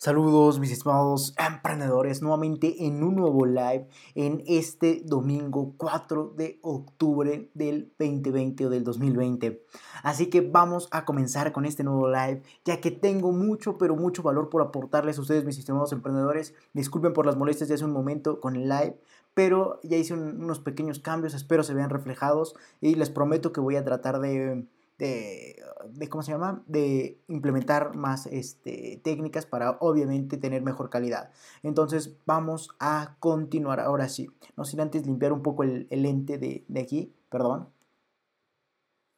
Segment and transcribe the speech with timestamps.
[0.00, 7.50] Saludos mis estimados emprendedores, nuevamente en un nuevo live en este domingo 4 de octubre
[7.54, 9.60] del 2020 o del 2020.
[10.04, 14.22] Así que vamos a comenzar con este nuevo live, ya que tengo mucho, pero mucho
[14.22, 16.54] valor por aportarles a ustedes mis estimados emprendedores.
[16.74, 19.00] Disculpen por las molestias de hace un momento con el live,
[19.34, 23.74] pero ya hice unos pequeños cambios, espero se vean reflejados y les prometo que voy
[23.74, 24.64] a tratar de
[24.98, 25.62] de,
[26.10, 26.62] ¿cómo se llama?
[26.66, 31.30] De implementar más este, técnicas para obviamente tener mejor calidad.
[31.62, 34.28] Entonces vamos a continuar ahora sí.
[34.56, 37.68] No sin antes limpiar un poco el, lente de, de, aquí, perdón.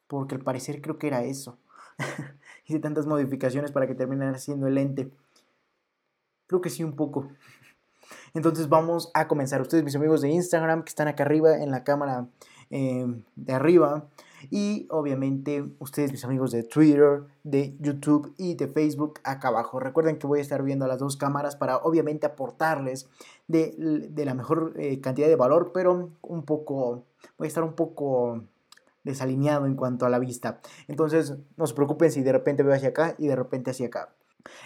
[0.07, 1.57] Porque al parecer creo que era eso.
[2.65, 5.11] Hice tantas modificaciones para que termine siendo el lente.
[6.45, 7.29] Creo que sí un poco.
[8.33, 9.61] Entonces vamos a comenzar.
[9.61, 12.27] Ustedes, mis amigos de Instagram, que están acá arriba en la cámara
[12.69, 13.05] eh,
[13.35, 14.07] de arriba.
[14.49, 19.79] Y obviamente ustedes, mis amigos de Twitter, de YouTube y de Facebook acá abajo.
[19.79, 23.09] Recuerden que voy a estar viendo las dos cámaras para obviamente aportarles
[23.47, 27.05] de, la mejor eh, cantidad de valor, pero un poco,
[27.37, 28.43] voy a estar un poco
[29.03, 30.61] desalineado en cuanto a la vista.
[30.87, 34.13] Entonces no se preocupen si de repente veo hacia acá y de repente hacia acá.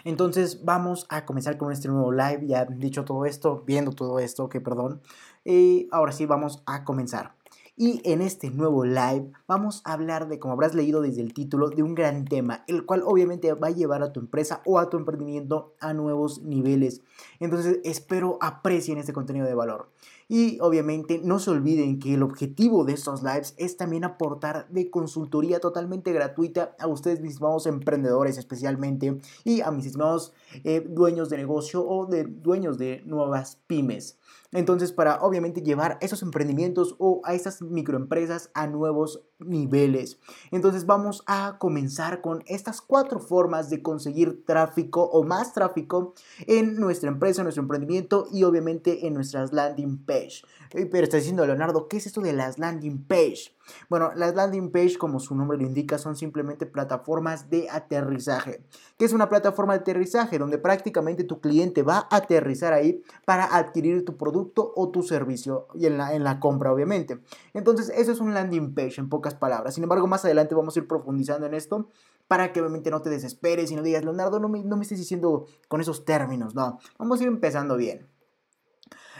[0.04, 2.48] Entonces vamos a comenzar con este nuevo live.
[2.48, 5.02] Ya dicho todo esto, viendo todo esto, que perdón.
[5.44, 7.35] Y ahora sí vamos a comenzar.
[7.78, 11.70] Y en este nuevo live vamos a hablar de, como habrás leído desde el título,
[11.70, 14.90] de un gran tema, el cual obviamente va a llevar a tu empresa o a
[14.90, 17.02] tu emprendimiento a nuevos niveles.
[17.42, 19.90] Entonces espero aprecien este contenido de valor.
[20.28, 24.90] Y obviamente no se olviden que el objetivo de estos lives es también aportar de
[24.90, 31.30] consultoría totalmente gratuita a ustedes, mis estimados emprendedores especialmente, y a mis estimados eh, dueños
[31.30, 34.18] de negocio o de dueños de nuevas pymes.
[34.52, 40.18] Entonces, para obviamente llevar esos emprendimientos o a esas microempresas a nuevos niveles.
[40.52, 46.14] Entonces, vamos a comenzar con estas cuatro formas de conseguir tráfico o más tráfico
[46.48, 50.42] en nuestra empresa, en nuestro emprendimiento y obviamente en nuestras landing page.
[50.72, 53.56] Pero está diciendo Leonardo, ¿qué es esto de las landing page?
[53.90, 58.64] Bueno, las landing page, como su nombre lo indica, son simplemente plataformas de aterrizaje.
[58.98, 60.38] ¿Qué es una plataforma de aterrizaje?
[60.38, 65.68] Donde prácticamente tu cliente va a aterrizar ahí para adquirir tu producto o tu servicio
[65.76, 67.20] y en la, en la compra, obviamente.
[67.54, 69.76] Entonces, eso es un landing page en pocas palabras.
[69.76, 71.90] Sin embargo, más adelante vamos a ir profundizando en esto
[72.28, 75.00] para que obviamente no te desesperes y no digas, Leonardo, no me, no me estés
[75.00, 76.56] diciendo con esos términos.
[76.56, 78.08] No, vamos a ir empezando bien.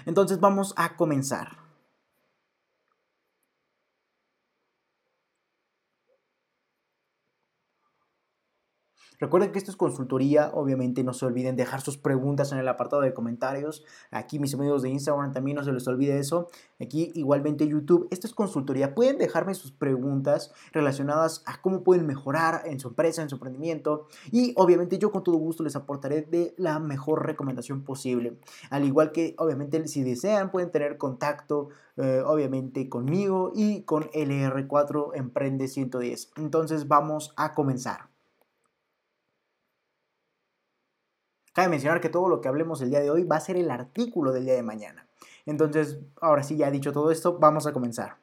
[0.06, 1.65] Entonces, vamos a comenzar.
[9.20, 13.02] Recuerden que esto es consultoría, obviamente no se olviden dejar sus preguntas en el apartado
[13.02, 13.84] de comentarios.
[14.12, 16.50] Aquí mis amigos de Instagram también no se les olvide eso.
[16.82, 18.96] Aquí igualmente YouTube, esto es consultoría.
[18.96, 24.08] Pueden dejarme sus preguntas relacionadas a cómo pueden mejorar en su empresa, en su emprendimiento.
[24.32, 28.40] Y obviamente yo con todo gusto les aportaré de la mejor recomendación posible.
[28.70, 35.12] Al igual que obviamente si desean pueden tener contacto eh, obviamente conmigo y con LR4
[35.16, 36.32] Emprende 110.
[36.38, 38.15] Entonces vamos a comenzar.
[41.56, 43.72] Cabe mencionar que todo lo que hablemos el día de hoy va a ser el
[43.72, 45.08] artículo del día de mañana.
[45.46, 48.18] Entonces, ahora sí, ya dicho todo esto, vamos a comenzar.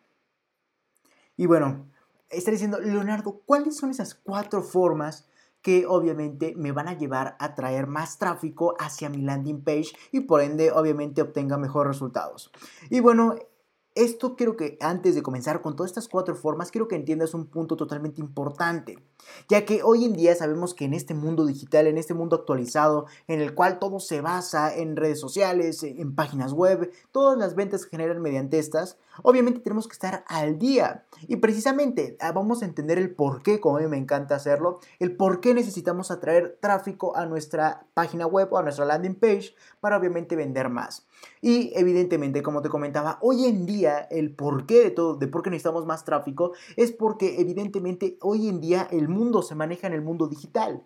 [1.39, 1.87] Y bueno,
[2.29, 5.27] está diciendo, Leonardo, ¿cuáles son esas cuatro formas
[5.63, 10.21] que obviamente me van a llevar a traer más tráfico hacia mi landing page y
[10.21, 12.53] por ende obviamente obtenga mejores resultados?
[12.91, 13.37] Y bueno,
[13.95, 17.47] esto quiero que antes de comenzar con todas estas cuatro formas, quiero que entiendas un
[17.47, 18.99] punto totalmente importante,
[19.49, 23.07] ya que hoy en día sabemos que en este mundo digital, en este mundo actualizado,
[23.29, 27.83] en el cual todo se basa en redes sociales, en páginas web, todas las ventas
[27.83, 31.05] se generan mediante estas, obviamente tenemos que estar al día.
[31.29, 34.81] Y precisamente ah, vamos a entender el por qué, como a mí me encanta hacerlo,
[34.99, 39.55] el por qué necesitamos atraer tráfico a nuestra página web o a nuestra landing page
[39.81, 41.07] para obviamente vender más.
[41.41, 45.51] Y evidentemente, como te comentaba, hoy en día el porqué de todo, de por qué
[45.51, 50.03] necesitamos más tráfico, es porque evidentemente hoy en día el mundo se maneja en el
[50.03, 50.83] mundo digital.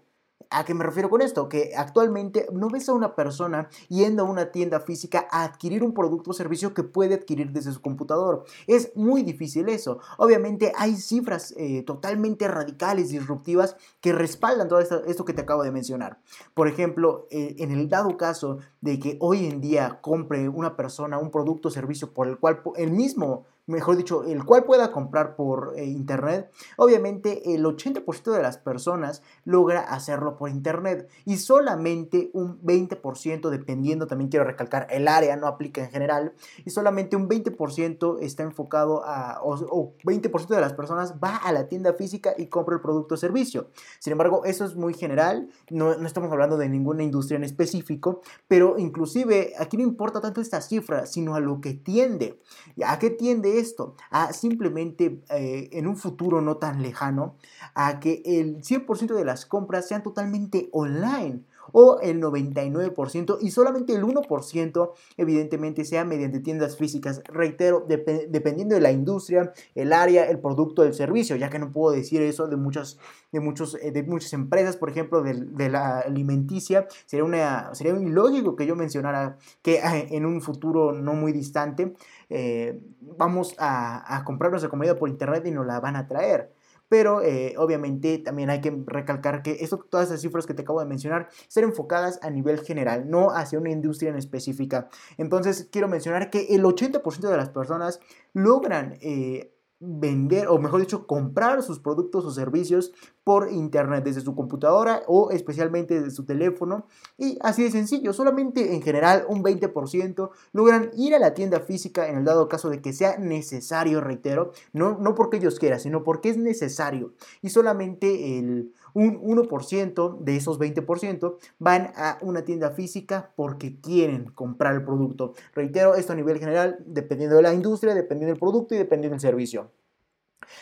[0.50, 1.48] ¿A qué me refiero con esto?
[1.48, 5.92] Que actualmente no ves a una persona yendo a una tienda física a adquirir un
[5.92, 8.44] producto o servicio que puede adquirir desde su computador.
[8.66, 9.98] Es muy difícil eso.
[10.18, 15.72] Obviamente hay cifras eh, totalmente radicales, disruptivas, que respaldan todo esto, que te acabo de
[15.72, 16.20] mencionar.
[16.54, 21.18] Por ejemplo, eh, en el dado caso de que hoy en día compre una persona
[21.18, 25.34] un producto o servicio por el cual él mismo mejor dicho, el cual pueda comprar
[25.34, 32.30] por eh, internet, obviamente el 80% de las personas logra hacerlo por internet y solamente
[32.32, 36.32] un 20%, dependiendo, también quiero recalcar, el área no aplica en general,
[36.64, 41.68] y solamente un 20% está enfocado a, o, 20% de las personas va a la
[41.68, 43.70] tienda física y compra el producto o servicio.
[43.98, 48.20] Sin embargo, eso es muy general, no, no estamos hablando de ninguna industria en específico,
[48.46, 52.40] pero inclusive aquí no importa tanto esta cifra, sino a lo que tiende.
[52.84, 53.94] ¿A qué tiende esto?
[54.10, 57.36] A simplemente eh, en un futuro no tan lejano,
[57.74, 63.94] a que el 100% de las compras sean totalmente online o el 99% y solamente
[63.94, 67.22] el 1% evidentemente sea mediante tiendas físicas.
[67.26, 71.94] Reitero, dependiendo de la industria, el área, el producto, el servicio, ya que no puedo
[71.94, 72.98] decir eso de muchas,
[73.32, 78.56] de muchos, eh, de muchas empresas, por ejemplo, de, la alimenticia, sería, una, sería ilógico
[78.56, 81.94] que yo mencionara que eh, en un futuro no muy distante
[82.28, 86.55] eh, vamos a, a comprar nuestra comida por internet y nos la van a traer.
[86.88, 90.80] Pero eh, obviamente también hay que recalcar que esto, todas esas cifras que te acabo
[90.80, 94.88] de mencionar ser enfocadas a nivel general, no hacia una industria en específica.
[95.18, 98.00] Entonces quiero mencionar que el 80% de las personas
[98.32, 102.92] logran eh, vender, o mejor dicho, comprar sus productos o servicios
[103.24, 106.86] por internet, desde su computadora o especialmente desde su teléfono.
[107.18, 112.08] Y así de sencillo, solamente en general un 20% logran ir a la tienda física
[112.08, 116.04] en el dado caso de que sea necesario, reitero, no, no porque ellos quieran, sino
[116.04, 117.12] porque es necesario.
[117.42, 124.30] Y solamente el, un 1% de esos 20% van a una tienda física porque quieren
[124.30, 125.34] comprar el producto.
[125.54, 129.20] Reitero, esto a nivel general, dependiendo de la industria, dependiendo del producto y dependiendo del
[129.20, 129.70] servicio.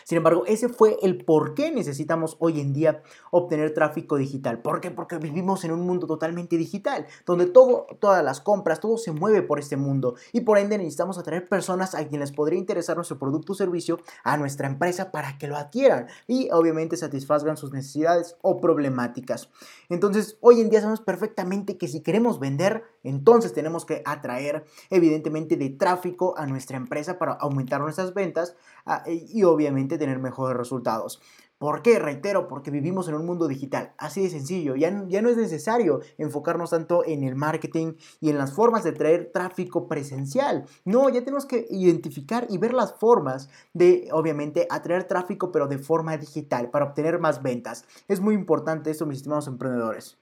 [0.04, 4.60] Sin embargo, ese fue el por qué necesitamos hoy en día obtener tráfico digital.
[4.60, 4.90] ¿Por qué?
[4.90, 9.42] Porque vivimos en un mundo totalmente digital, donde todo, todas las compras, todo se mueve
[9.42, 13.52] por este mundo y por ende necesitamos atraer personas a quienes podría interesar nuestro producto
[13.52, 18.60] o servicio a nuestra empresa para que lo adquieran y obviamente satisfagan sus necesidades o
[18.60, 19.50] problemáticas.
[19.88, 25.56] Entonces, hoy en día sabemos perfectamente que si queremos vender, entonces tenemos que atraer evidentemente
[25.56, 28.56] de tráfico a nuestra empresa para aumentar nuestras ventas
[29.06, 31.20] y obviamente tener mejores resultados.
[31.58, 31.98] ¿Por qué?
[31.98, 33.94] Reitero, porque vivimos en un mundo digital.
[33.96, 34.74] Así de sencillo.
[34.74, 38.92] Ya, ya no es necesario enfocarnos tanto en el marketing y en las formas de
[38.92, 40.66] traer tráfico presencial.
[40.84, 45.78] No, ya tenemos que identificar y ver las formas de, obviamente, atraer tráfico, pero de
[45.78, 47.86] forma digital para obtener más ventas.
[48.08, 50.18] Es muy importante esto, mis estimados emprendedores.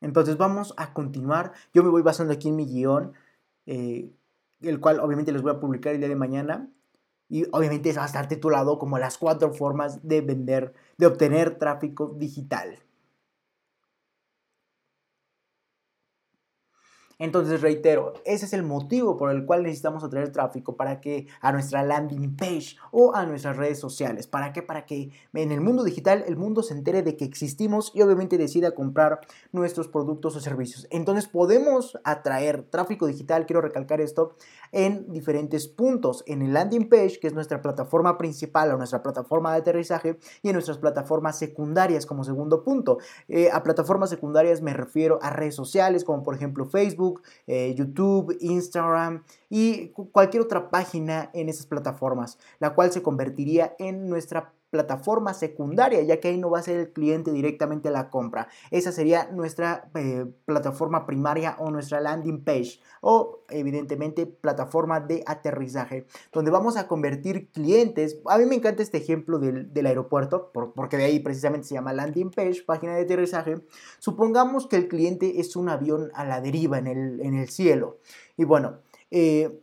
[0.00, 1.52] Entonces vamos a continuar.
[1.74, 3.14] Yo me voy basando aquí en mi guion.
[3.66, 4.10] Eh,
[4.62, 6.70] el cual obviamente les voy a publicar el día de mañana.
[7.28, 12.14] Y obviamente va a estar titulado como las cuatro formas de vender, de obtener tráfico
[12.16, 12.78] digital.
[17.18, 21.52] Entonces reitero, ese es el motivo por el cual necesitamos atraer tráfico para que a
[21.52, 24.26] nuestra landing page o a nuestras redes sociales.
[24.26, 24.62] ¿Para qué?
[24.62, 28.36] Para que en el mundo digital el mundo se entere de que existimos y obviamente
[28.36, 29.20] decida comprar
[29.52, 30.86] nuestros productos o servicios.
[30.90, 34.34] Entonces podemos atraer tráfico digital, quiero recalcar esto,
[34.72, 36.22] en diferentes puntos.
[36.26, 40.48] En el landing page, que es nuestra plataforma principal o nuestra plataforma de aterrizaje, y
[40.48, 42.98] en nuestras plataformas secundarias como segundo punto.
[43.28, 47.05] Eh, a plataformas secundarias me refiero a redes sociales como por ejemplo Facebook
[47.46, 54.08] eh, YouTube, Instagram y cualquier otra página en esas plataformas, la cual se convertiría en
[54.08, 58.48] nuestra plataforma secundaria, ya que ahí no va a ser el cliente directamente la compra.
[58.70, 66.06] Esa sería nuestra eh, plataforma primaria o nuestra landing page o evidentemente plataforma de aterrizaje,
[66.32, 68.18] donde vamos a convertir clientes.
[68.26, 72.30] A mí me encanta este ejemplo del, aeropuerto, porque de ahí precisamente se llama landing
[72.30, 73.60] page, página de aterrizaje.
[73.98, 77.98] Supongamos que el cliente es un avión a la deriva en el, en el cielo.
[78.36, 79.62] Y bueno, eh,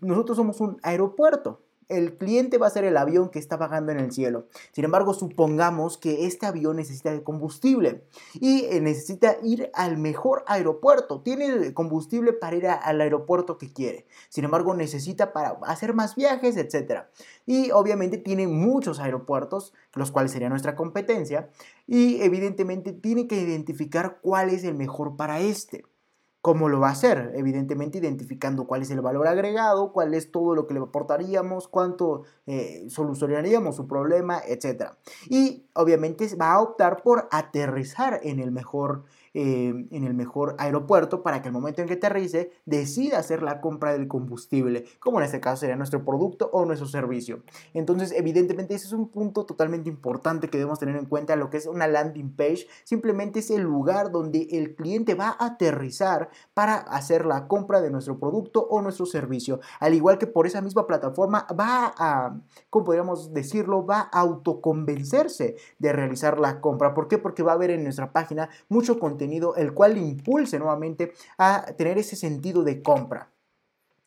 [0.00, 1.60] nosotros somos un aeropuerto
[1.96, 4.46] el cliente va a ser el avión que está vagando en el cielo.
[4.72, 10.44] Sin embargo, supongamos que este avión necesita de combustible y eh, necesita ir al mejor
[10.46, 11.20] aeropuerto.
[11.20, 14.06] Tiene combustible para ir al aeropuerto que quiere.
[14.28, 17.04] Sin embargo, necesita para hacer más viajes, etc.
[17.46, 21.50] Y obviamente tiene muchos aeropuertos, los cuales sería nuestra competencia.
[21.86, 25.84] Y evidentemente tiene que identificar cuál es el mejor para este.
[26.42, 27.30] ¿Cómo lo va a hacer?
[27.36, 32.24] Evidentemente identificando cuál es el valor agregado, cuál es todo lo que le aportaríamos, cuánto
[32.46, 34.90] eh, solucionaríamos su problema, etc.
[35.30, 41.22] Y obviamente va a optar por aterrizar en el mejor eh, en el mejor aeropuerto
[41.22, 45.24] para que el momento en que aterrice decida hacer la compra del combustible, como en
[45.24, 47.42] este caso sería nuestro producto o nuestro servicio.
[47.72, 51.34] Entonces, evidentemente, ese es un punto totalmente importante que debemos tener en cuenta.
[51.36, 55.46] Lo que es una landing page simplemente es el lugar donde el cliente va a
[55.46, 59.60] aterrizar para hacer la compra de nuestro producto o nuestro servicio.
[59.80, 63.86] Al igual que por esa misma plataforma va a, ¿cómo podríamos decirlo?
[63.86, 66.92] Va a autoconvencerse de realizar la compra.
[66.92, 67.16] ¿Por qué?
[67.16, 69.21] Porque va a haber en nuestra página mucho contenido
[69.56, 73.32] el cual impulse nuevamente a tener ese sentido de compra.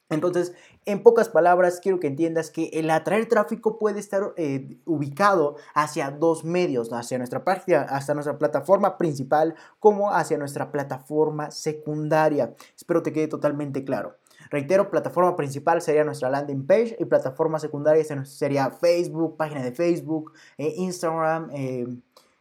[0.10, 0.54] Entonces,
[0.86, 6.12] en pocas palabras, quiero que entiendas que el atraer tráfico puede estar eh, ubicado hacia
[6.12, 12.54] dos medios, hacia nuestra página, hasta nuestra plataforma principal, como hacia nuestra plataforma secundaria.
[12.76, 14.18] Espero te quede totalmente claro.
[14.52, 20.34] Reitero, plataforma principal sería nuestra landing page y plataforma secundaria sería Facebook, página de Facebook,
[20.60, 21.88] eh, Instagram, eh,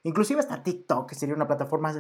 [0.05, 1.93] inclusive hasta TikTok, que sería una plataforma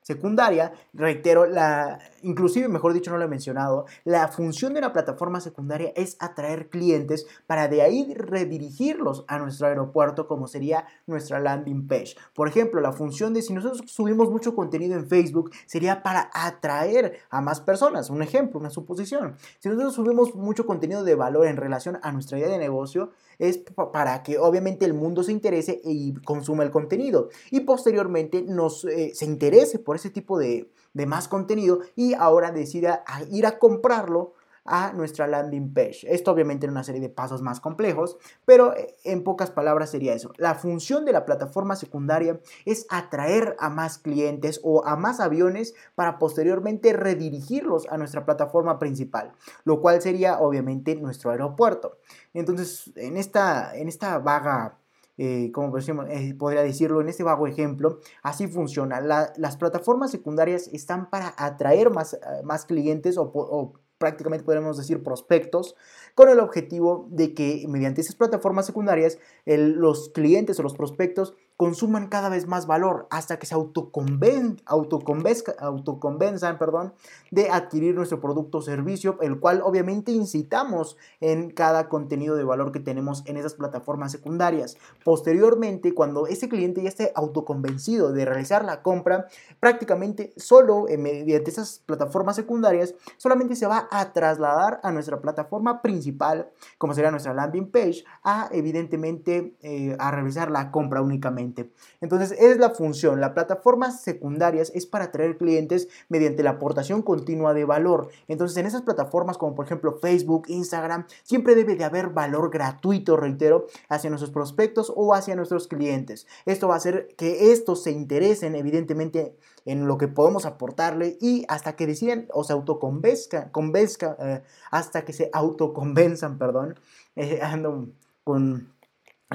[0.00, 5.40] secundaria, reitero, la, inclusive, mejor dicho, no lo he mencionado, la función de una plataforma
[5.40, 11.86] secundaria es atraer clientes para de ahí redirigirlos a nuestro aeropuerto como sería nuestra landing
[11.86, 12.16] page.
[12.34, 17.18] Por ejemplo, la función de si nosotros subimos mucho contenido en Facebook sería para atraer
[17.30, 18.10] a más personas.
[18.10, 19.36] Un ejemplo, una suposición.
[19.58, 23.58] Si nosotros subimos mucho contenido de valor en relación a nuestra idea de negocio, es
[23.92, 29.12] para que obviamente el mundo se interese y consuma el contenido y posteriormente nos, eh,
[29.14, 34.34] se interese por ese tipo de, de más contenido y ahora decida ir a comprarlo
[34.64, 36.06] a nuestra landing page.
[36.08, 40.14] Esto obviamente en una serie de pasos más complejos, pero eh, en pocas palabras sería
[40.14, 40.32] eso.
[40.36, 45.74] La función de la plataforma secundaria es atraer a más clientes o a más aviones
[45.94, 49.32] para posteriormente redirigirlos a nuestra plataforma principal,
[49.64, 51.98] lo cual sería obviamente nuestro aeropuerto.
[52.34, 54.78] Entonces, en esta, en esta vaga
[55.18, 59.00] eh, como eh, podría decirlo en este vago ejemplo, así funciona.
[59.00, 65.76] las plataformas secundarias están para atraer más, más clientes o, o prácticamente podemos decir prospectos,
[66.16, 72.08] con el objetivo de que mediante esas plataformas secundarias los clientes o los prospectos consuman
[72.08, 76.92] cada vez más valor hasta que se autoconven, autoconvenzan perdón,
[77.30, 82.72] de adquirir nuestro producto o servicio, el cual obviamente incitamos en cada contenido de valor
[82.72, 84.76] que tenemos en esas plataformas secundarias.
[85.04, 89.28] Posteriormente, cuando ese cliente ya esté autoconvencido de realizar la compra,
[89.60, 95.80] prácticamente solo eh, mediante esas plataformas secundarias, solamente se va a trasladar a nuestra plataforma
[95.80, 101.51] principal, como sería nuestra landing page, a evidentemente eh, a realizar la compra únicamente.
[102.00, 103.20] Entonces, es la función.
[103.20, 108.08] La plataforma secundarias es para atraer clientes mediante la aportación continua de valor.
[108.28, 113.16] Entonces, en esas plataformas como por ejemplo Facebook, Instagram, siempre debe de haber valor gratuito,
[113.16, 116.26] reitero, hacia nuestros prospectos o hacia nuestros clientes.
[116.46, 121.44] Esto va a hacer que estos se interesen evidentemente en lo que podemos aportarle y
[121.48, 126.78] hasta que deciden o se autoconvenzcan, convenzca, eh, hasta que se autoconvenzan, perdón,
[127.16, 127.88] eh, ando
[128.24, 128.72] con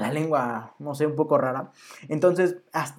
[0.00, 1.72] la lengua, no sé, un poco rara.
[2.08, 2.56] Entonces,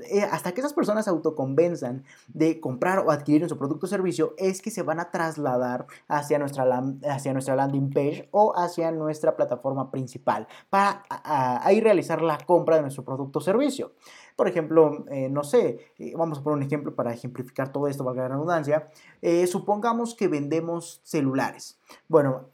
[0.10, 4.34] eh, hasta, que esas personas se autoconvenzan de comprar o adquirir nuestro producto o servicio,
[4.38, 6.66] es que se van a trasladar hacia nuestra,
[7.10, 12.84] hacia nuestra landing page o hacia nuestra plataforma principal para ahí realizar la compra de
[12.84, 13.94] nuestro producto o servicio.
[14.40, 18.06] Por ejemplo, eh, no sé, eh, vamos a poner un ejemplo para ejemplificar todo esto,
[18.06, 18.88] valga la redundancia.
[19.22, 21.78] Eh, supongamos que vendemos celulares.
[22.08, 22.48] Bueno,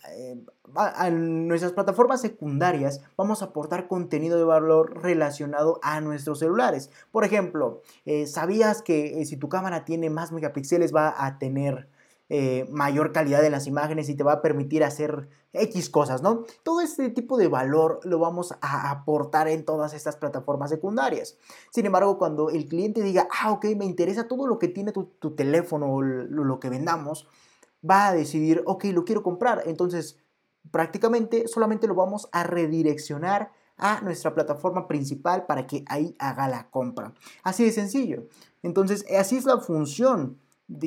[1.03, 6.89] en nuestras plataformas secundarias vamos a aportar contenido de valor relacionado a nuestros celulares.
[7.11, 7.83] Por ejemplo,
[8.25, 11.87] ¿sabías que si tu cámara tiene más megapíxeles va a tener
[12.27, 16.43] eh, mayor calidad en las imágenes y te va a permitir hacer X cosas, ¿no?
[16.63, 21.37] Todo este tipo de valor lo vamos a aportar en todas estas plataformas secundarias.
[21.69, 25.35] Sin embargo, cuando el cliente diga, ah, ok, me interesa todo lo que tiene tu,
[25.35, 27.27] teléfono o lo, que vendamos,
[27.87, 29.61] va a decidir, ok, lo quiero comprar.
[29.67, 30.17] Entonces,
[30.71, 36.71] prácticamente solamente lo vamos a redireccionar a nuestra plataforma principal para que ahí haga la
[36.71, 37.13] compra.
[37.43, 38.23] Así de sencillo.
[38.63, 40.39] Entonces, así es la función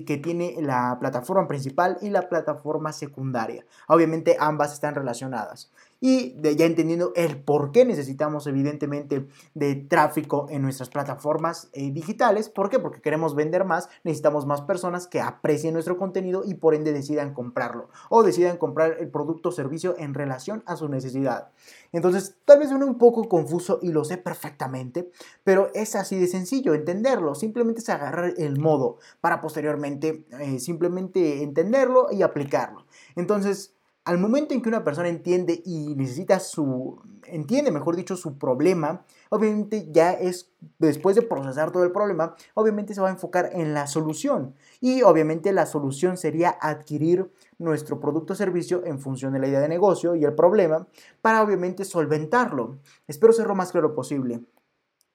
[0.07, 3.65] que tiene la plataforma principal y la plataforma secundaria.
[3.87, 5.71] Obviamente ambas están relacionadas
[6.01, 12.49] y ya entendiendo el por qué necesitamos evidentemente de tráfico en nuestras plataformas eh, digitales.
[12.49, 12.79] ¿Por qué?
[12.79, 17.35] Porque queremos vender más, necesitamos más personas que aprecien nuestro contenido y por ende decidan
[17.35, 21.51] comprarlo o decidan comprar el producto o servicio en relación a su necesidad.
[21.93, 25.11] Entonces, tal vez suene un poco confuso y lo sé perfectamente,
[25.45, 27.35] pero es así de sencillo entenderlo.
[27.35, 32.87] Simplemente es agarrar el modo para posteriormente eh, simplemente entenderlo y aplicarlo.
[33.17, 33.75] Entonces,
[34.09, 39.05] al momento en que una persona entiende y necesita su, entiende, mejor dicho, su problema,
[39.29, 43.75] obviamente ya es, después de procesar todo el problema, obviamente se va a enfocar en
[43.75, 44.55] la solución.
[44.81, 49.61] Y obviamente la solución sería adquirir nuestro producto o servicio en función de la idea
[49.61, 50.87] de negocio y el problema
[51.21, 52.79] para obviamente solventarlo.
[53.09, 54.41] Espero ser lo más claro posible.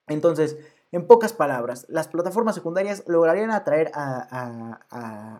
[0.05, 0.57] Entonces,
[0.93, 4.79] en pocas palabras, las plataformas secundarias lograrían atraer a,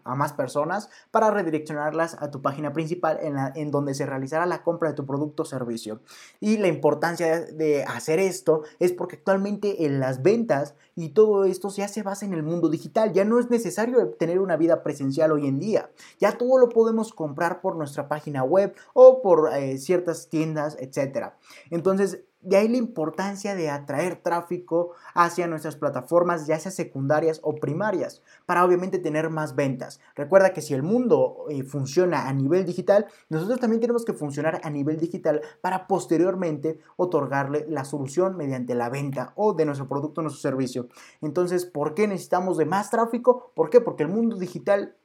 [0.03, 4.95] más personas para redireccionarlas a tu página principal en, donde se realizará la compra de
[4.95, 5.99] tu producto o servicio.
[6.39, 11.69] Y la importancia de hacer esto es porque actualmente en las ventas y todo esto
[11.69, 13.13] ya se basa en el mundo digital.
[13.13, 15.91] Ya no es necesario tener una vida presencial hoy en día.
[16.19, 21.33] Ya todo lo podemos comprar por nuestra página web o por eh, ciertas tiendas, etc.
[21.69, 27.55] Entonces, de ahí la importancia de atraer tráfico hacia nuestras plataformas, ya sea secundarias o
[27.55, 29.99] primarias, para obviamente tener más ventas.
[30.15, 34.61] Recuerda que si el mundo eh, funciona a nivel digital, nosotros también tenemos que funcionar
[34.63, 40.21] a nivel digital para posteriormente otorgarle la solución mediante la venta o de nuestro producto
[40.21, 40.87] o nuestro servicio.
[41.21, 43.51] Entonces, ¿por qué necesitamos de más tráfico?
[43.55, 43.81] ¿Por qué?
[43.81, 44.95] Porque el mundo digital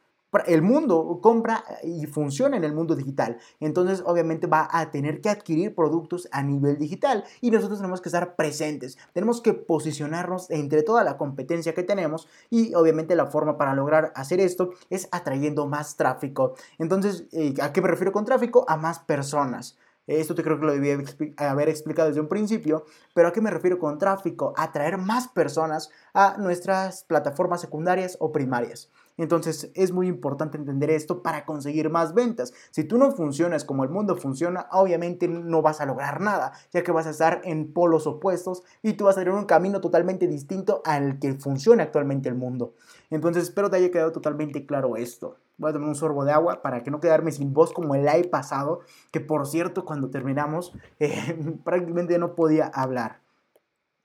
[0.46, 3.38] el mundo compra y funciona en el mundo digital.
[3.60, 8.08] Entonces, obviamente va a tener que adquirir productos a nivel digital y nosotros tenemos que
[8.08, 8.98] estar presentes.
[9.12, 14.12] Tenemos que posicionarnos entre toda la competencia que tenemos y obviamente la forma para lograr
[14.14, 16.54] hacer esto es atrayendo más tráfico.
[16.78, 18.64] Entonces, eh, ¿a qué me refiero con tráfico?
[18.68, 19.76] A más personas.
[20.08, 21.04] Esto te creo que lo debí
[21.36, 24.54] haber explicado desde un principio, pero ¿a qué me refiero con tráfico?
[24.56, 28.90] Atraer más personas a nuestras plataformas secundarias o primarias.
[29.18, 32.54] Entonces es muy importante entender esto para conseguir más ventas.
[32.70, 36.82] Si tú no funcionas como el mundo funciona, obviamente no vas a lograr nada, ya
[36.82, 40.26] que vas a estar en polos opuestos y tú vas a tener un camino totalmente
[40.26, 42.74] distinto al que funciona actualmente el mundo.
[43.10, 45.36] Entonces espero te haya quedado totalmente claro esto.
[45.56, 48.04] Voy a tomar un sorbo de agua para que no quedarme sin voz como el
[48.04, 53.20] live pasado, que por cierto cuando terminamos eh, prácticamente no podía hablar.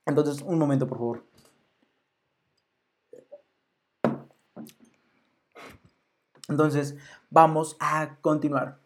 [0.07, 1.32] Entonces un momento por favor.
[6.53, 6.95] Entonces,
[7.31, 8.77] vamos a continuar.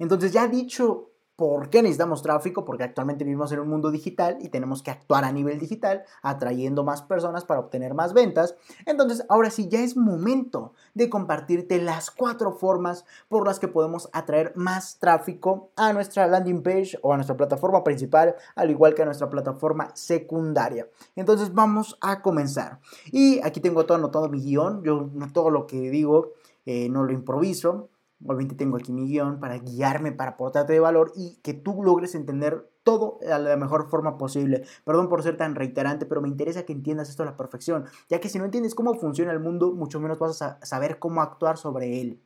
[0.00, 1.09] Entonces, ya dicho
[1.40, 2.66] ¿Por qué necesitamos tráfico?
[2.66, 6.84] Porque actualmente vivimos en un mundo digital y tenemos que actuar a nivel digital, atrayendo
[6.84, 8.56] más personas para obtener más ventas.
[8.84, 14.10] Entonces, ahora sí, ya es momento de compartirte las cuatro formas por las que podemos
[14.12, 19.00] atraer más tráfico a nuestra landing page o a nuestra plataforma principal, al igual que
[19.00, 20.90] a nuestra plataforma secundaria.
[21.16, 22.80] Entonces, vamos a comenzar.
[23.12, 24.82] Y aquí tengo todo anotado mi guion.
[24.82, 26.34] Yo todo lo que digo
[26.66, 27.88] eh, no lo improviso.
[28.24, 32.14] Obviamente tengo aquí mi guion para guiarme, para aportarte de valor y que tú logres
[32.14, 34.64] entender todo de la mejor forma posible.
[34.84, 38.20] Perdón por ser tan reiterante, pero me interesa que entiendas esto a la perfección, ya
[38.20, 41.56] que si no entiendes cómo funciona el mundo, mucho menos vas a saber cómo actuar
[41.56, 42.20] sobre él.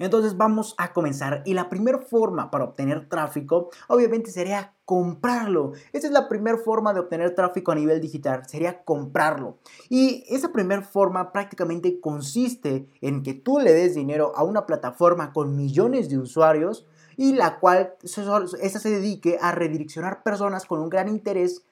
[0.00, 5.72] Entonces vamos a comenzar y la primera forma para obtener tráfico obviamente sería comprarlo.
[5.92, 9.58] Esa es la primera forma de obtener tráfico a nivel digital, sería comprarlo.
[9.88, 15.32] Y esa primera forma prácticamente consiste en que tú le des dinero a una plataforma
[15.32, 20.88] con millones de usuarios y la cual esa se dedique a redireccionar personas con un
[20.88, 21.66] gran interés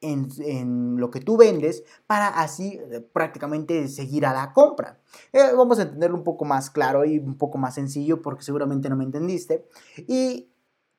[0.00, 4.98] en, lo que tú vendes para así eh, prácticamente seguir a la compra.
[5.32, 8.88] Eh, vamos a entenderlo un poco más claro y un poco más sencillo porque seguramente
[8.88, 9.66] no me entendiste.
[9.96, 10.50] Y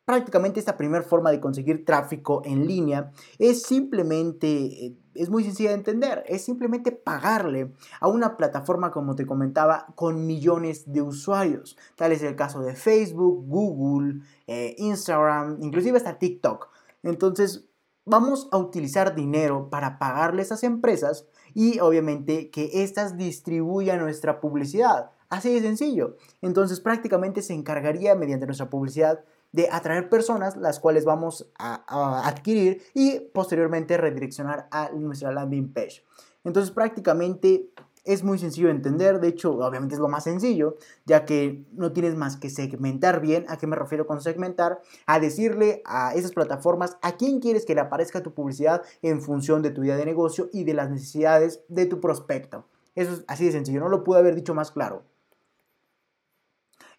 [0.05, 5.71] prácticamente esta primera forma de conseguir tráfico en línea es simplemente, eh, es muy sencilla
[5.71, 11.77] de entender, es simplemente pagarle a una plataforma, como te comentaba, con millones de usuarios.
[11.97, 16.69] Tal es el caso de Facebook, Google, Instagram, inclusive hasta TikTok.
[17.03, 17.68] Entonces,
[18.09, 24.39] vamos a utilizar dinero para pagarle a esas empresas y obviamente que éstas distribuyan nuestra
[24.41, 25.11] publicidad.
[25.29, 26.17] Así de sencillo.
[26.41, 32.27] Entonces prácticamente se encargaría mediante nuestra publicidad de atraer personas las cuales vamos a, a
[32.27, 36.03] adquirir y posteriormente redireccionar a nuestra landing page.
[36.43, 37.69] Entonces prácticamente
[38.03, 41.91] es muy sencillo de entender, de hecho, obviamente es lo más sencillo, ya que no
[41.91, 43.45] tienes más que segmentar bien.
[43.49, 44.81] ¿A qué me refiero con segmentar?
[45.05, 49.61] A decirle a esas plataformas a quién quieres que le aparezca tu publicidad en función
[49.61, 52.65] de tu idea de negocio y de las necesidades de tu prospecto.
[52.95, 55.03] Eso es así de sencillo, no lo pude haber dicho más claro.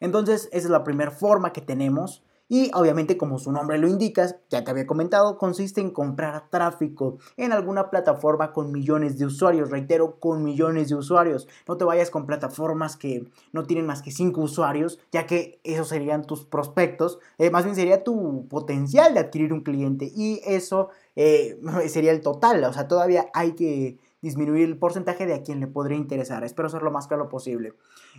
[0.00, 4.36] Entonces, esa es la primera forma que tenemos y obviamente, como su nombre lo indica,
[4.50, 9.70] ya te había comentado, consiste en comprar tráfico en alguna plataforma con millones de usuarios.
[9.70, 11.46] Reitero, con millones de usuarios.
[11.68, 15.86] No te vayas con plataformas que no tienen más que 5 usuarios, ya que esos
[15.86, 17.20] serían tus prospectos.
[17.38, 20.10] Eh, más bien sería tu potencial de adquirir un cliente.
[20.12, 22.64] Y eso eh, sería el total.
[22.64, 26.42] O sea, todavía hay que disminuir el porcentaje de a quien le podría interesar.
[26.42, 27.74] Espero ser lo más claro posible.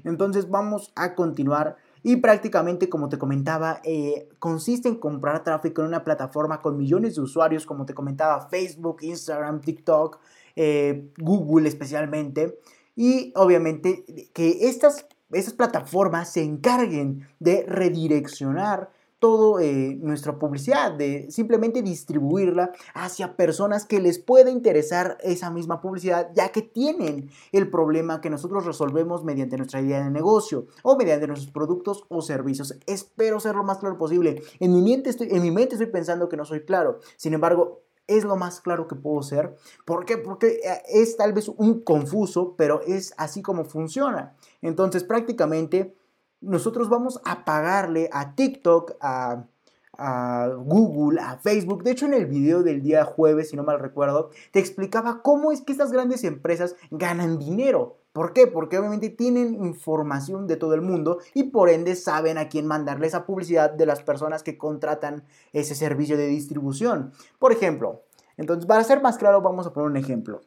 [0.06, 5.88] Entonces vamos a continuar y prácticamente, como te comentaba, eh, consiste en comprar tráfico en
[5.88, 10.20] una plataforma con millones de usuarios, como te comentaba, Facebook, Instagram, TikTok,
[10.56, 12.60] eh, Google especialmente.
[12.96, 18.90] Y obviamente que estas, estas plataformas se encarguen de redireccionar
[19.22, 25.80] toda eh, nuestra publicidad, de simplemente distribuirla hacia personas que les pueda interesar esa misma
[25.80, 30.98] publicidad, ya que tienen el problema que nosotros resolvemos mediante nuestra idea de negocio o
[30.98, 32.76] mediante nuestros productos o servicios.
[32.88, 34.42] Espero ser lo más claro posible.
[34.60, 36.98] En mi mente estoy, en mi mente estoy pensando que no soy claro.
[37.16, 39.56] Sin embargo, es lo más claro que puedo ser.
[39.86, 40.18] ¿Por qué?
[40.18, 44.36] Porque eh, es tal vez un confuso, pero es así como funciona.
[44.64, 45.96] Entonces, prácticamente
[46.42, 49.46] nosotros vamos a pagarle a TikTok, a,
[50.66, 51.84] Google, a Facebook.
[51.84, 55.52] De hecho, en el video del día jueves, si no mal recuerdo, te explicaba cómo
[55.52, 58.00] es que estas grandes empresas ganan dinero.
[58.12, 58.48] ¿Por qué?
[58.48, 63.06] Porque obviamente tienen información de todo el mundo y por ende saben a quién mandarle
[63.06, 65.24] esa publicidad de las personas que contratan
[65.54, 67.14] ese servicio de distribución.
[67.38, 68.02] Por ejemplo,
[68.38, 70.42] entonces para ser más claro vamos a poner un ejemplo.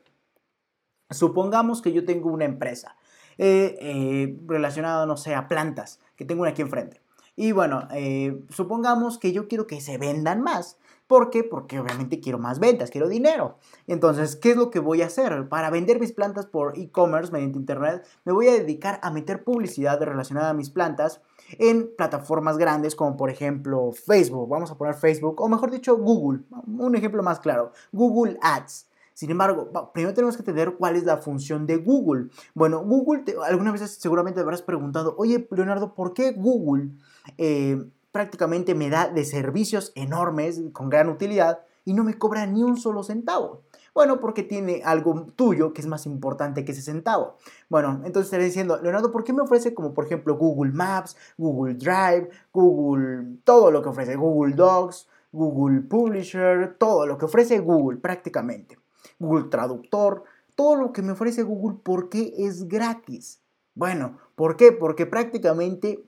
[1.10, 2.96] Supongamos que yo tengo una empresa
[3.38, 7.00] eh, eh, relacionado, no sé, a plantas, que tengo aquí enfrente.
[7.36, 10.78] Y bueno, eh, supongamos que yo quiero que se vendan más.
[11.06, 11.44] ¿Por qué?
[11.44, 13.58] Porque obviamente quiero más ventas, quiero dinero.
[13.86, 15.48] Entonces, ¿qué es lo que voy a hacer?
[15.48, 20.00] Para vender mis plantas por e-commerce mediante internet, me voy a dedicar a meter publicidad
[20.00, 21.20] relacionada a mis plantas
[21.58, 24.48] en plataformas grandes como por ejemplo Facebook.
[24.48, 26.40] Vamos a poner Facebook, o mejor dicho, Google.
[26.66, 28.88] Un ejemplo más claro, Google Ads.
[29.14, 32.30] Sin embargo, primero tenemos que entender cuál es la función de Google.
[32.52, 36.90] Bueno, Google, alguna vez seguramente te habrás preguntado, oye, Leonardo, ¿por qué Google
[37.38, 42.64] eh, prácticamente me da de servicios enormes con gran utilidad y no me cobra ni
[42.64, 43.62] un solo centavo?
[43.94, 47.36] Bueno, porque tiene algo tuyo que es más importante que ese centavo.
[47.68, 51.74] Bueno, entonces estaré diciendo, Leonardo, ¿por qué me ofrece como por ejemplo Google Maps, Google
[51.74, 57.98] Drive, Google, todo lo que ofrece, Google Docs, Google Publisher, todo lo que ofrece Google
[57.98, 58.83] prácticamente?
[59.18, 60.24] Google Traductor,
[60.54, 63.40] todo lo que me ofrece Google, ¿por qué es gratis?
[63.74, 64.72] Bueno, ¿por qué?
[64.72, 66.04] Porque prácticamente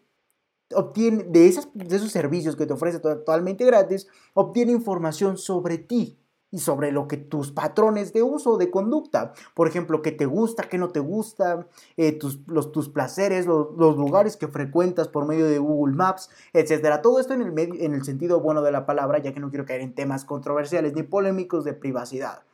[0.75, 6.19] obtiene de, de esos servicios que te ofrece totalmente gratis, obtiene información sobre ti
[6.51, 10.62] y sobre lo que tus patrones de uso de conducta, por ejemplo, qué te gusta,
[10.64, 11.66] qué no te gusta,
[11.97, 17.03] eh, tus, los, tus placeres, los, lugares que frecuentas por medio de Google Maps, etcétera.
[17.03, 19.66] Todo esto en el, en el sentido bueno de la palabra, ya que no quiero
[19.66, 22.45] caer en temas controversiales ni polémicos de privacidad.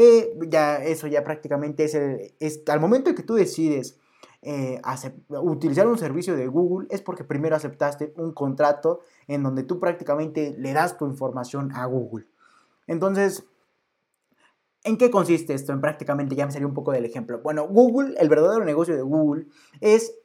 [0.00, 3.98] Eh, ya eso ya prácticamente es, el, es al momento en que tú decides
[4.42, 4.80] eh,
[5.28, 10.54] utilizar un servicio de Google es porque primero aceptaste un contrato en donde tú prácticamente
[10.56, 12.26] le das tu información a Google.
[12.86, 13.44] Entonces,
[14.84, 15.72] ¿en qué consiste esto?
[15.72, 17.40] En prácticamente ya me salió un poco del ejemplo.
[17.42, 19.46] Bueno, Google, el verdadero negocio de Google
[19.80, 20.17] es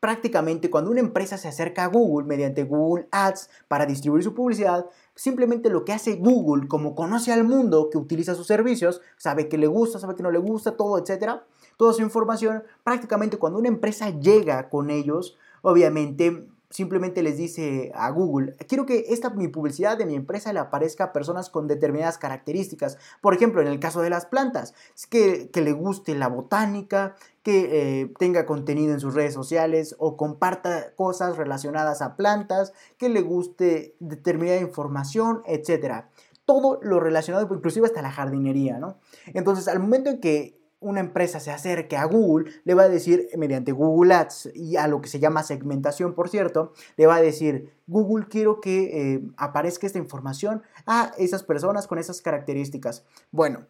[0.00, 4.86] prácticamente cuando una empresa se acerca a Google mediante Google Ads para distribuir su publicidad,
[5.14, 9.58] simplemente lo que hace Google, como conoce al mundo que utiliza sus servicios, sabe que
[9.58, 11.44] le gusta, sabe que no le gusta, todo, etcétera,
[11.76, 18.10] toda su información, prácticamente cuando una empresa llega con ellos, obviamente simplemente les dice a
[18.10, 22.18] Google, quiero que esta mi publicidad de mi empresa le aparezca a personas con determinadas
[22.18, 22.98] características.
[23.20, 24.74] Por ejemplo, en el caso de las plantas,
[25.08, 30.94] que, le guste la botánica, que eh, tenga contenido en sus redes sociales o comparta
[30.96, 36.06] cosas relacionadas a plantas, que le guste determinada información, etc.
[36.44, 38.98] Todo lo relacionado, inclusive hasta la jardinería, ¿no?
[39.26, 43.28] Entonces, al momento en que una empresa se acerque a Google, le va a decir,
[43.36, 47.22] mediante Google Ads y a lo que se llama segmentación, por cierto, le va a
[47.22, 53.04] decir, Google quiero que eh, aparezca esta información a esas personas con esas características.
[53.30, 53.66] Bueno,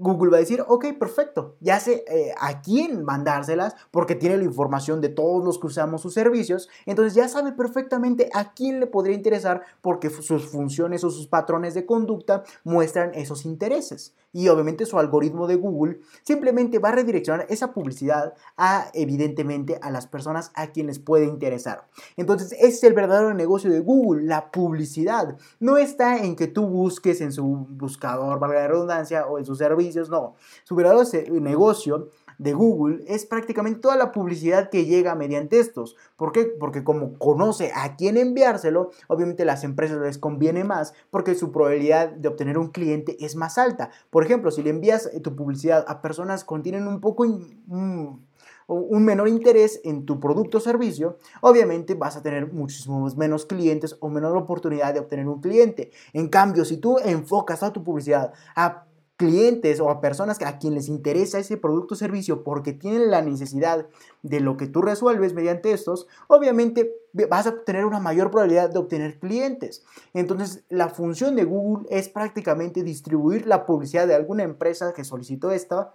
[0.00, 4.44] Google va a decir, ok, perfecto, ya sé eh, a quién mandárselas porque tiene la
[4.44, 8.86] información de todos los que usamos sus servicios, entonces ya sabe perfectamente a quién le
[8.86, 14.14] podría interesar porque sus funciones o sus patrones de conducta muestran esos intereses.
[14.32, 19.90] Y obviamente su algoritmo de Google simplemente va a redireccionar esa publicidad a, evidentemente, a
[19.90, 21.88] las personas a quienes puede interesar.
[22.16, 25.36] Entonces, ese es el verdadero negocio de Google, la publicidad.
[25.58, 29.60] No está en que tú busques en su buscador, valga la redundancia, o en sus
[30.08, 30.34] no.
[30.64, 31.04] Su verdadero
[31.40, 35.96] negocio de Google es prácticamente toda la publicidad que llega mediante estos.
[36.16, 36.44] ¿Por qué?
[36.46, 42.10] Porque como conoce a quién enviárselo, obviamente las empresas les conviene más porque su probabilidad
[42.10, 43.90] de obtener un cliente es más alta.
[44.08, 47.26] Por ejemplo, si le envías tu publicidad a personas que tienen un poco...
[47.26, 53.96] un menor interés en tu producto o servicio, obviamente vas a tener muchísimos menos clientes
[53.98, 55.90] o menor oportunidad de obtener un cliente.
[56.12, 58.86] En cambio, si tú enfocas a tu publicidad a
[59.20, 63.20] clientes o a personas a quien les interesa ese producto o servicio porque tienen la
[63.20, 63.86] necesidad
[64.22, 66.90] de lo que tú resuelves mediante estos, obviamente
[67.28, 69.84] vas a tener una mayor probabilidad de obtener clientes.
[70.14, 75.50] Entonces, la función de Google es prácticamente distribuir la publicidad de alguna empresa que solicitó
[75.50, 75.94] esta,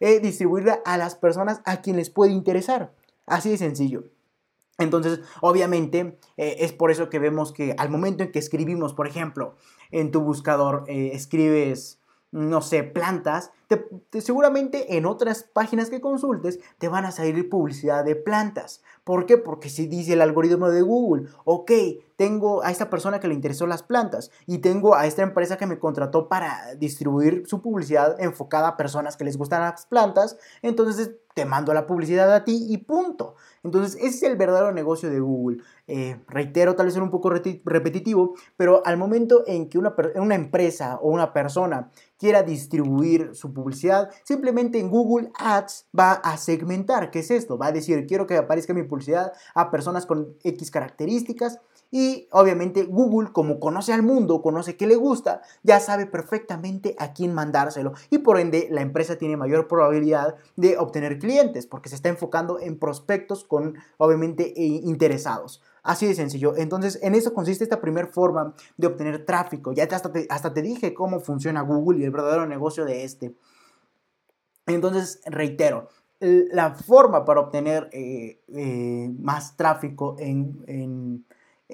[0.00, 2.90] eh, distribuirla a las personas a quien les puede interesar.
[3.26, 4.04] Así de sencillo.
[4.78, 9.06] Entonces, obviamente, eh, es por eso que vemos que al momento en que escribimos, por
[9.06, 9.56] ejemplo,
[9.90, 11.98] en tu buscador, eh, escribes
[12.32, 13.52] no sé, plantas,
[14.20, 18.82] seguramente en otras páginas que consultes te van a salir publicidad de plantas.
[19.04, 19.36] ¿Por qué?
[19.36, 21.70] Porque si dice el algoritmo de Google, ok,
[22.16, 25.66] tengo a esta persona que le interesó las plantas y tengo a esta empresa que
[25.66, 31.12] me contrató para distribuir su publicidad enfocada a personas que les gustan las plantas, entonces
[31.34, 33.36] te mando la publicidad a ti y punto.
[33.62, 35.62] Entonces, ese es el verdadero negocio de Google.
[35.86, 40.34] Eh, reitero, tal vez es un poco repetitivo, pero al momento en que una, una
[40.34, 47.10] empresa o una persona quiera distribuir su publicidad, simplemente en Google Ads va a segmentar.
[47.10, 47.58] ¿Qué es esto?
[47.58, 51.60] Va a decir, quiero que aparezca mi publicidad a personas con X características
[51.94, 57.12] y obviamente Google, como conoce al mundo, conoce qué le gusta, ya sabe perfectamente a
[57.12, 57.92] quién mandárselo.
[58.08, 62.58] Y por ende, la empresa tiene mayor probabilidad de obtener clientes, porque se está enfocando
[62.58, 65.62] en prospectos con, obviamente, eh, interesados.
[65.82, 66.56] Así de sencillo.
[66.56, 69.72] Entonces, en eso consiste esta primera forma de obtener tráfico.
[69.72, 73.34] Ya hasta te, hasta te dije cómo funciona Google y el verdadero negocio de este.
[74.64, 75.88] Entonces, reitero,
[76.20, 81.26] la forma para obtener eh, eh, más tráfico en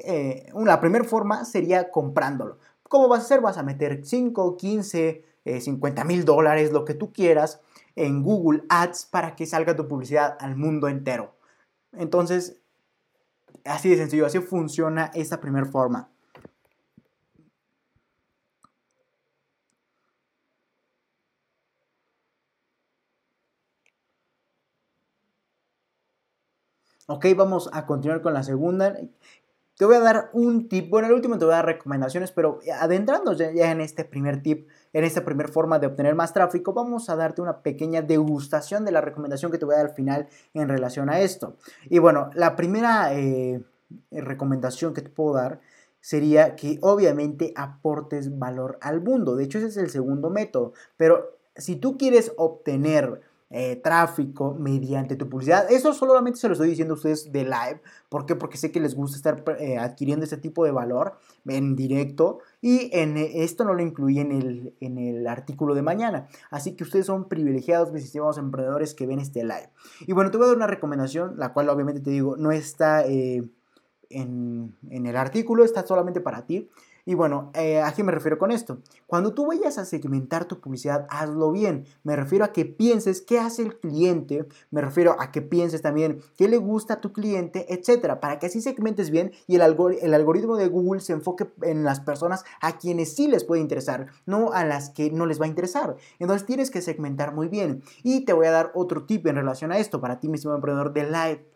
[0.05, 2.59] eh, la primera forma sería comprándolo.
[2.85, 3.41] ¿Cómo vas a hacer?
[3.41, 5.25] Vas a meter 5, 15,
[5.61, 7.61] 50 mil dólares, lo que tú quieras,
[7.97, 11.35] en Google Ads para que salga tu publicidad al mundo entero.
[11.93, 12.61] Entonces,
[13.65, 16.11] así de sencillo, así funciona esta primera forma.
[27.11, 28.95] Ok, vamos a continuar con la segunda,
[29.79, 32.59] te voy a dar un tip, bueno, el último te voy a dar recomendaciones, pero
[32.81, 37.09] adentrándonos ya, en este primer tip, en esta primera forma de obtener más tráfico, vamos
[37.09, 40.29] a darte una pequeña degustación de la recomendación que te voy a dar al final
[40.53, 41.55] en relación a esto.
[41.89, 43.63] Y bueno, la primera eh,
[44.11, 45.61] recomendación que te puedo dar
[46.01, 49.37] sería que obviamente aportes valor al mundo.
[49.37, 55.17] De hecho, ese es el segundo método, pero si tú quieres obtener eh, tráfico mediante
[55.17, 55.71] tu publicidad.
[55.73, 57.81] Eso solamente se lo estoy diciendo a ustedes de live.
[58.11, 58.27] ¿Por?
[58.39, 62.91] Porque sé que les gusta estar eh, adquiriendo este tipo de valor en directo y
[62.93, 66.29] en eh, esto no lo incluí en el, en el artículo de mañana.
[66.51, 69.71] Así que ustedes son privilegiados, mis estimados emprendedores que ven este live.
[70.01, 73.07] Y bueno, te voy a dar una recomendación, la cual obviamente te digo, no está
[73.07, 73.55] en,
[74.11, 76.69] en el artículo, está solamente para ti.
[77.09, 78.83] Y bueno, eh, ¿a qué me refiero con esto?
[79.07, 81.87] Cuando tú vayas a segmentar tu publicidad, hazlo bien.
[82.03, 86.21] Me refiero a que pienses qué hace el cliente, me refiero a que pienses también
[86.37, 89.63] qué le gusta a tu cliente, etcétera, para que así segmentes bien y el,
[90.03, 94.09] el algoritmo de Google se enfoque en las personas a quienes sí les puede interesar,
[94.27, 95.97] no a las que no les va a interesar.
[96.19, 97.83] Entonces tienes que segmentar muy bien.
[98.03, 100.93] Y te voy a dar otro tip en relación a esto para ti, mismo emprendedor
[100.93, 101.49] de live.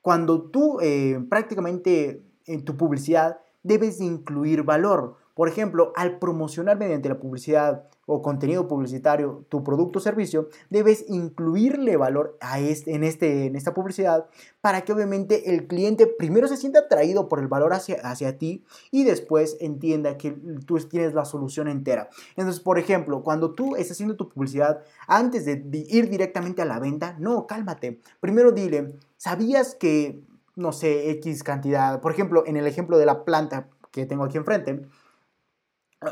[0.00, 5.16] Cuando tú eh, prácticamente en tu publicidad debes incluir valor.
[5.34, 11.04] Por ejemplo, al promocionar mediante la publicidad o contenido publicitario tu producto o servicio, debes
[11.08, 14.26] incluirle valor a este, en, este, en esta publicidad
[14.62, 18.64] para que obviamente el cliente primero se sienta atraído por el valor hacia, hacia ti
[18.90, 20.30] y después entienda que
[20.64, 22.08] tú tienes la solución entera.
[22.36, 26.78] Entonces, por ejemplo, cuando tú estás haciendo tu publicidad, antes de ir directamente a la
[26.78, 28.00] venta, no, cálmate.
[28.20, 30.22] Primero dile, ¿sabías que
[30.56, 32.00] no sé, X cantidad.
[32.00, 34.88] Por ejemplo, en el ejemplo de la planta que tengo aquí enfrente,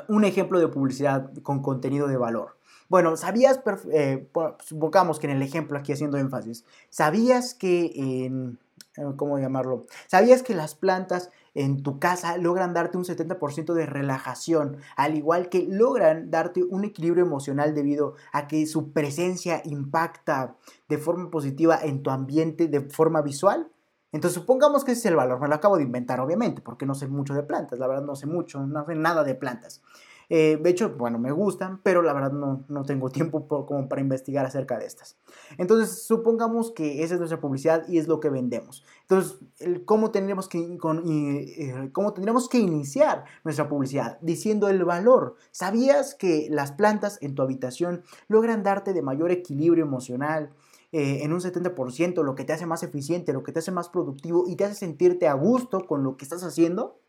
[0.09, 2.57] un ejemplo de publicidad con contenido de valor.
[2.89, 3.61] Bueno, ¿sabías,
[3.93, 4.29] eh,
[4.61, 8.59] supongamos que en el ejemplo aquí haciendo énfasis, ¿sabías que en,
[8.97, 9.87] eh, ¿cómo llamarlo?
[10.07, 15.49] ¿Sabías que las plantas en tu casa logran darte un 70% de relajación, al igual
[15.49, 20.57] que logran darte un equilibrio emocional debido a que su presencia impacta
[20.89, 23.71] de forma positiva en tu ambiente de forma visual?
[24.15, 25.41] Entonces, supongamos que ese es el valor.
[25.41, 27.81] Me lo acabo de inventar, obviamente, porque no sé mucho de plantas.
[27.81, 29.83] La verdad, no sé mucho, no sé nada de plantas.
[30.29, 34.01] Eh, de hecho, bueno, me gustan, pero la verdad no, no tengo tiempo como para
[34.01, 35.17] investigar acerca de estas.
[35.59, 38.85] Entonces, supongamos que esa es nuestra publicidad y es lo que vendemos.
[39.01, 39.37] Entonces,
[39.85, 44.19] ¿cómo, tendríamos que, eh, ¿cómo tendríamos que iniciar nuestra publicidad?
[44.21, 45.35] Diciendo el valor.
[45.51, 50.51] ¿Sabías que las plantas en tu habitación logran darte de mayor equilibrio emocional?
[50.97, 53.89] Eh, en un 70%, lo que te hace más eficiente, lo que te hace más
[53.89, 57.01] productivo y te hace sentirte a gusto con lo que estás haciendo.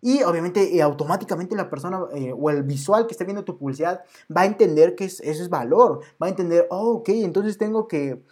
[0.00, 4.02] Y obviamente eh, automáticamente la persona eh, o el visual que está viendo tu publicidad
[4.36, 8.24] va a entender que eso es valor, va a entender, oh, ok, entonces tengo que,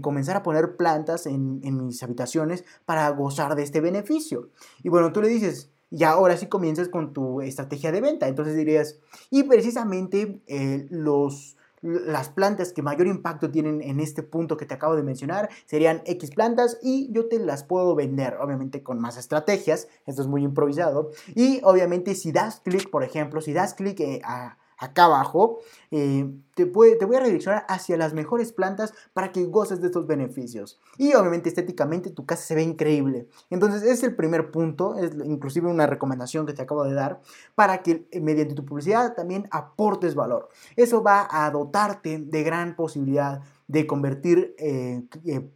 [0.00, 4.48] comenzar a poner plantas en, mis habitaciones para gozar de este beneficio.
[4.82, 8.26] Y bueno, tú le dices, ya ahora sí comienzas con tu estrategia de venta.
[8.26, 14.56] Entonces dirías, y precisamente eh, los las plantas que mayor impacto tienen en este punto
[14.56, 18.82] que te acabo de mencionar serían X plantas y yo te las puedo vender, obviamente
[18.82, 23.52] con más estrategias, esto es muy improvisado, y obviamente si das clic, por ejemplo, si
[23.52, 25.58] das clic eh, a acá abajo,
[25.90, 29.86] eh, te, puede, te voy a redireccionar hacia las mejores plantas para que goces de
[29.86, 30.80] estos beneficios.
[30.98, 33.28] Y obviamente estéticamente tu casa se ve increíble.
[33.50, 37.20] Entonces es el primer punto, es inclusive una recomendación que te acabo de dar,
[37.54, 40.48] para que eh, mediante tu publicidad también aportes valor.
[40.76, 45.02] Eso va a dotarte de gran posibilidad de convertir eh,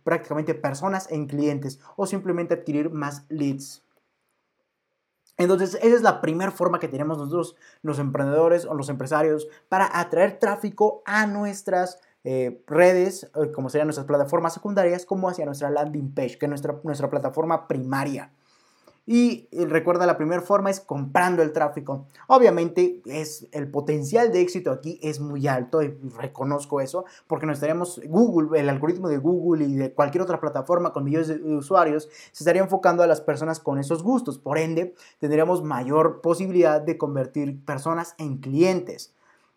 [0.02, 3.82] prácticamente personas en clientes o simplemente adquirir más leads.
[5.38, 9.98] Entonces, esa es la primera forma que tenemos nosotros, los emprendedores o los empresarios, para
[9.98, 15.70] atraer tráfico a nuestras eh, redes, eh, como serían nuestras plataformas secundarias, como hacia nuestra
[15.70, 18.33] landing page, que es nuestra, nuestra plataforma primaria.
[19.11, 22.05] Y recuerda, la primera forma es comprando el tráfico.
[22.27, 27.55] Obviamente, es, el potencial de éxito aquí es muy alto y reconozco eso, porque nos
[27.55, 32.11] estaríamos, Google, el algoritmo de Google y de cualquier otra plataforma con millones de usuarios,
[32.33, 34.38] se estaría enfocando a las personas con esos gustos.
[34.38, 39.14] Por ende, tendríamos mayor posibilidad de convertir personas en clientes.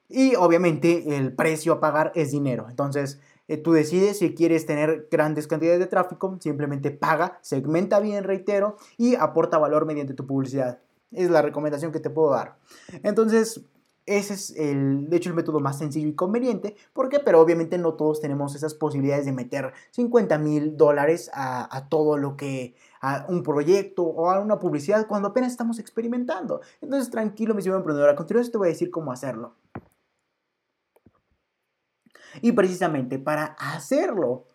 [0.07, 2.67] Y obviamente el precio a pagar es dinero.
[2.69, 3.19] Entonces,
[3.51, 8.77] eh, tú decides si quieres tener grandes cantidades de tráfico, simplemente paga, segmenta bien, reitero,
[8.97, 10.79] y aporta valor mediante tu publicidad.
[11.11, 12.55] Es la recomendación que te puedo dar.
[13.03, 13.65] Entonces,
[14.05, 16.77] ese es el, de hecho, el método más sencillo y conveniente.
[16.93, 17.19] ¿Por qué?
[17.19, 22.37] Pero obviamente no todos tenemos esas posibilidades de meter 50 mil dólares a, todo lo
[22.37, 26.61] que, a un proyecto o a una publicidad cuando apenas estamos experimentando.
[26.79, 28.11] Entonces, tranquilo, mi señor emprendedor.
[28.11, 29.55] A continuación te voy a decir cómo hacerlo.
[32.41, 34.45] Y precisamente para hacerlo,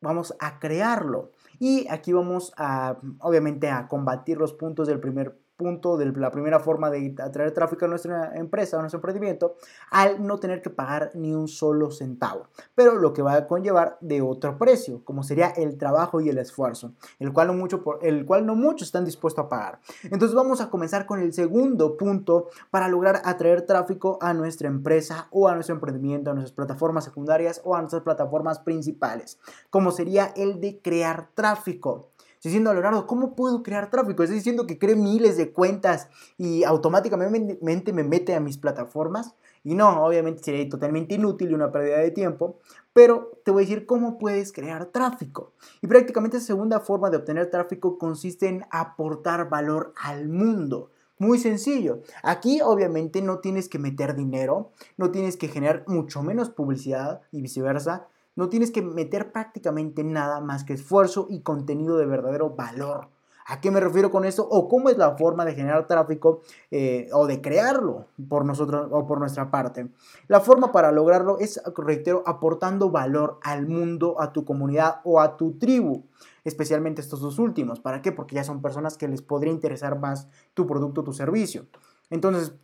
[0.00, 1.30] vamos a crearlo.
[1.58, 6.60] Y aquí vamos a, obviamente, a combatir los puntos del primer punto de la primera
[6.60, 9.56] forma de atraer tráfico a nuestra empresa, a nuestro emprendimiento,
[9.90, 13.98] al no tener que pagar ni un solo centavo, pero lo que va a conllevar
[14.00, 18.24] de otro precio, como sería el trabajo y el esfuerzo, el cual no, mucho el
[18.24, 19.80] cual no muchos están dispuestos a pagar.
[20.04, 25.28] Entonces vamos a comenzar con el segundo punto para lograr atraer tráfico a nuestra empresa
[25.30, 29.38] o a nuestro emprendimiento, a nuestras plataformas secundarias o a nuestras plataformas principales,
[29.70, 32.11] como sería el de crear tráfico.
[32.42, 34.22] Diciendo, Leonardo, ¿cómo puedo crear tráfico?
[34.22, 39.34] Estoy diciendo que cree miles de cuentas y automáticamente me mete a mis plataformas.
[39.64, 42.58] Y no, obviamente sería totalmente inútil y una pérdida de tiempo.
[42.92, 45.52] Pero te voy a decir cómo puedes crear tráfico.
[45.82, 50.90] Y prácticamente la segunda forma de obtener tráfico consiste en aportar valor al mundo.
[51.18, 52.02] Muy sencillo.
[52.24, 57.40] Aquí obviamente no tienes que meter dinero, no tienes que generar mucho menos publicidad y
[57.40, 58.08] viceversa.
[58.34, 63.08] No tienes que meter prácticamente nada más que esfuerzo y contenido de verdadero valor.
[63.44, 64.46] ¿A qué me refiero con esto?
[64.48, 69.06] ¿O cómo es la forma de generar tráfico eh, o de crearlo por nosotros o
[69.06, 69.88] por nuestra parte?
[70.28, 75.36] La forma para lograrlo es, reitero, aportando valor al mundo, a tu comunidad o a
[75.36, 76.04] tu tribu.
[76.44, 77.80] Especialmente estos dos últimos.
[77.80, 78.12] ¿Para qué?
[78.12, 81.66] Porque ya son personas que les podría interesar más tu producto o tu servicio.
[82.10, 82.54] Entonces,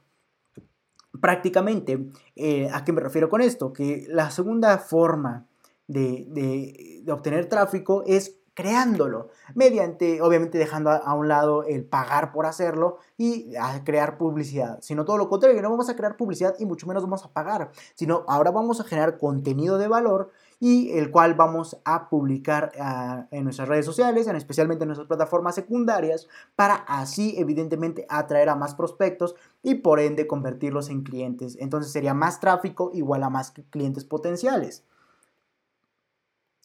[1.20, 3.72] prácticamente, eh, ¿a qué me refiero con esto?
[3.72, 5.47] Que la segunda forma
[5.88, 12.98] de, obtener tráfico es creándolo, mediante, obviamente dejando a, un lado el pagar por hacerlo
[13.16, 13.52] y
[13.84, 17.24] crear publicidad, sino todo lo contrario, no vamos a crear publicidad y mucho menos vamos
[17.24, 22.08] a pagar, sino ahora vamos a generar contenido de valor y el cual vamos a
[22.08, 28.06] publicar ah, en nuestras redes sociales, en especialmente en nuestras plataformas secundarias, para así evidentemente
[28.08, 31.56] atraer a más prospectos y por ende convertirlos en clientes.
[31.60, 34.84] Entonces sería más tráfico igual a más clientes potenciales.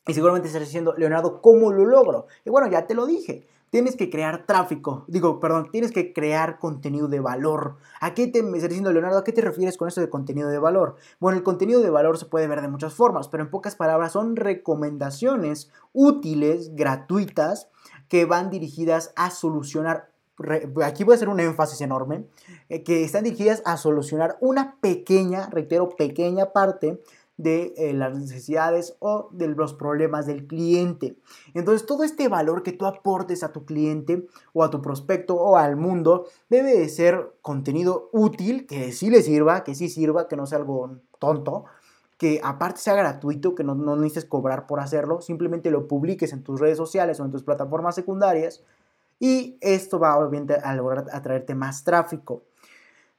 [0.08, 2.28] Y seguramente estarás diciendo, Leonardo, ¿cómo lo logro?
[2.44, 3.48] Y bueno, ya te lo dije.
[3.70, 7.78] Tienes que crear tráfico, digo, perdón, tienes que crear contenido de valor.
[8.02, 9.18] ¿A qué te me estás diciendo, Leonardo?
[9.18, 10.96] ¿A qué te refieres con eso de contenido de valor?
[11.20, 14.12] Bueno, el contenido de valor se puede ver de muchas formas, pero en pocas palabras
[14.12, 17.70] son recomendaciones útiles, gratuitas,
[18.10, 20.14] que van dirigidas a solucionar
[20.84, 22.26] aquí voy a hacer un énfasis enorme,
[22.70, 27.02] eh, que están dirigidas a solucionar una pequeña, reitero, pequeña parte
[27.38, 31.18] de eh, las necesidades o de los problemas del cliente.
[31.54, 35.58] Entonces, todo este valor que tú aportes a tu cliente o a tu prospecto o
[35.58, 40.36] al mundo debe de ser contenido útil, que sí le sirva, que sí sirva, que
[40.36, 41.66] no sea algo tonto,
[42.18, 46.44] que aparte sea gratuito, que no, no necesites cobrar por hacerlo, simplemente lo publiques en
[46.44, 48.64] tus redes sociales o en tus plataformas secundarias
[49.20, 52.44] y esto va obviamente a lograr atraerte más tráfico.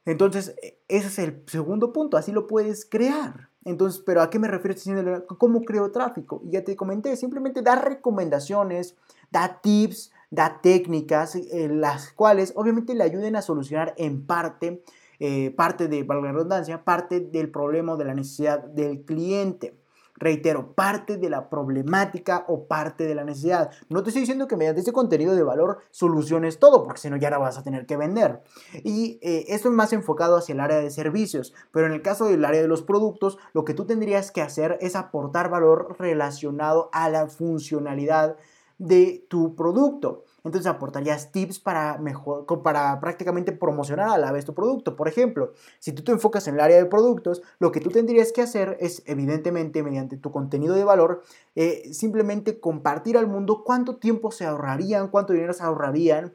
[0.05, 3.49] Entonces, e, ese es el segundo punto, así lo puedes crear.
[3.65, 6.41] Entonces, pero ¿a qué me refiero cómo creo tráfico?
[6.45, 8.95] Y ya te comenté, simplemente da recomendaciones,
[9.31, 14.83] da tips, da técnicas, eh, las cuales obviamente le ayuden a solucionar en parte,
[15.19, 19.73] eh, parte de, valga la redundancia, parte del problema o de la necesidad del cliente
[20.17, 23.71] reitero, parte de la problemática o parte de la necesidad.
[23.89, 27.17] No te estoy diciendo que mediante este contenido de valor soluciones todo, porque si no
[27.17, 28.41] ya la vas a tener que vender.
[28.83, 32.25] Y eh, esto es más enfocado hacia el área de servicios, pero en el caso
[32.25, 36.89] del área de los productos, lo que tú tendrías que hacer es aportar valor relacionado
[36.93, 38.37] a la funcionalidad
[38.77, 40.23] de tu producto.
[40.45, 44.95] Entonces aportarías tips para, mejor, para prácticamente promocionar a la vez tu producto.
[44.95, 48.31] Por ejemplo, si tú te enfocas en el área de productos, lo que tú tendrías
[48.31, 51.23] que hacer es, evidentemente, mediante tu contenido de valor,
[51.55, 56.33] eh, simplemente compartir al mundo cuánto tiempo se ahorrarían, cuánto dinero se ahorrarían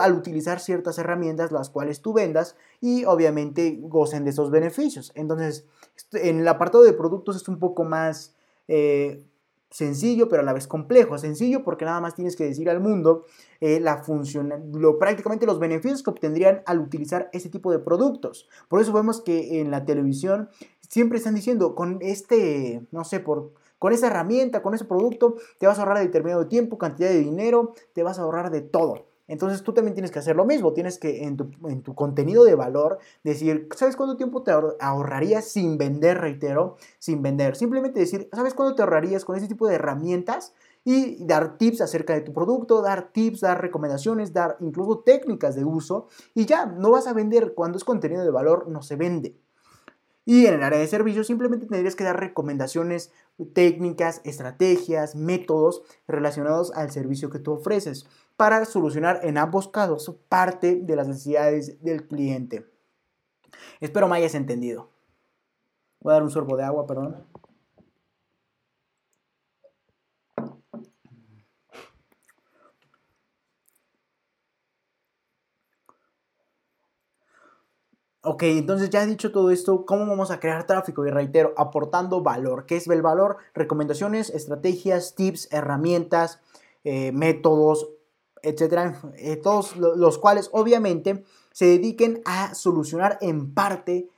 [0.00, 5.10] al utilizar ciertas herramientas las cuales tú vendas y obviamente gocen de esos beneficios.
[5.16, 5.66] Entonces,
[6.12, 8.34] en el apartado de productos es un poco más...
[8.68, 9.24] Eh,
[9.72, 11.18] sencillo, pero a la vez complejo.
[11.18, 13.24] Sencillo porque nada más tienes que decir al mundo
[13.60, 18.48] eh, la función, lo, prácticamente los beneficios que obtendrían al utilizar ese tipo de productos.
[18.68, 20.48] Por eso vemos que en la televisión
[20.88, 25.66] siempre están diciendo, con este, no sé, por, con esa herramienta, con ese producto, te
[25.66, 29.06] vas a ahorrar determinado tiempo, cantidad de dinero, te vas a ahorrar de todo.
[29.32, 32.98] Entonces tú también tienes que hacer lo mismo, tienes que en tu, contenido de valor
[33.24, 37.56] decir, ¿sabes cuánto tiempo te ahorrarías sin vender, reitero, sin vender?
[37.56, 40.52] Simplemente decir, ¿sabes cuánto te ahorrarías con ese tipo de herramientas?
[40.84, 45.64] Y dar tips acerca de tu producto, dar tips, dar recomendaciones, dar incluso técnicas de
[45.64, 47.54] uso y ya, no vas a vender.
[47.54, 49.34] Cuando es contenido de valor, no se vende.
[50.24, 53.10] Y en el área de servicios simplemente tendrías que dar recomendaciones
[53.54, 58.06] técnicas, estrategias, métodos relacionados al servicio que tú ofreces
[58.36, 62.66] para solucionar en ambos casos parte de las necesidades del cliente.
[63.80, 64.90] Espero me hayas entendido.
[66.00, 67.26] Voy a dar un sorbo de agua, perdón.
[78.24, 81.04] Ok, entonces ya he dicho todo esto, ¿cómo vamos a crear tráfico?
[81.04, 82.66] Y reitero, aportando valor.
[82.66, 83.38] ¿Qué es el valor?
[83.52, 86.40] Recomendaciones, estrategias, tips, herramientas,
[86.84, 87.90] eh, métodos,
[88.42, 94.08] etcétera, eh, todos los cuales obviamente se dediquen a solucionar en parte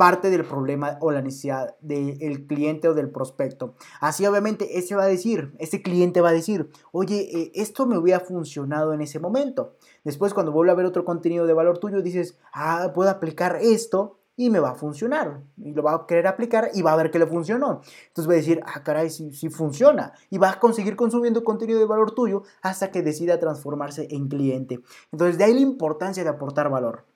[0.00, 3.74] parte del problema o la necesidad del cliente o del prospecto.
[4.00, 7.98] Así obviamente ese va a decir, ese cliente va a decir, oye, eh, esto me
[7.98, 9.74] hubiera funcionado en ese momento.
[10.02, 14.19] Después cuando vuelve a ver otro contenido de valor tuyo, dices, ah, puedo aplicar esto
[14.40, 15.42] y me va a funcionar.
[15.58, 17.82] Y lo va a querer aplicar y va a ver que le funcionó.
[18.08, 20.14] Entonces va a decir, ah, caray, sí, sí funciona.
[20.30, 24.80] Y va a conseguir consumiendo contenido de valor tuyo hasta que decida transformarse en cliente.
[25.12, 27.09] Entonces de ahí la importancia de aportar valor.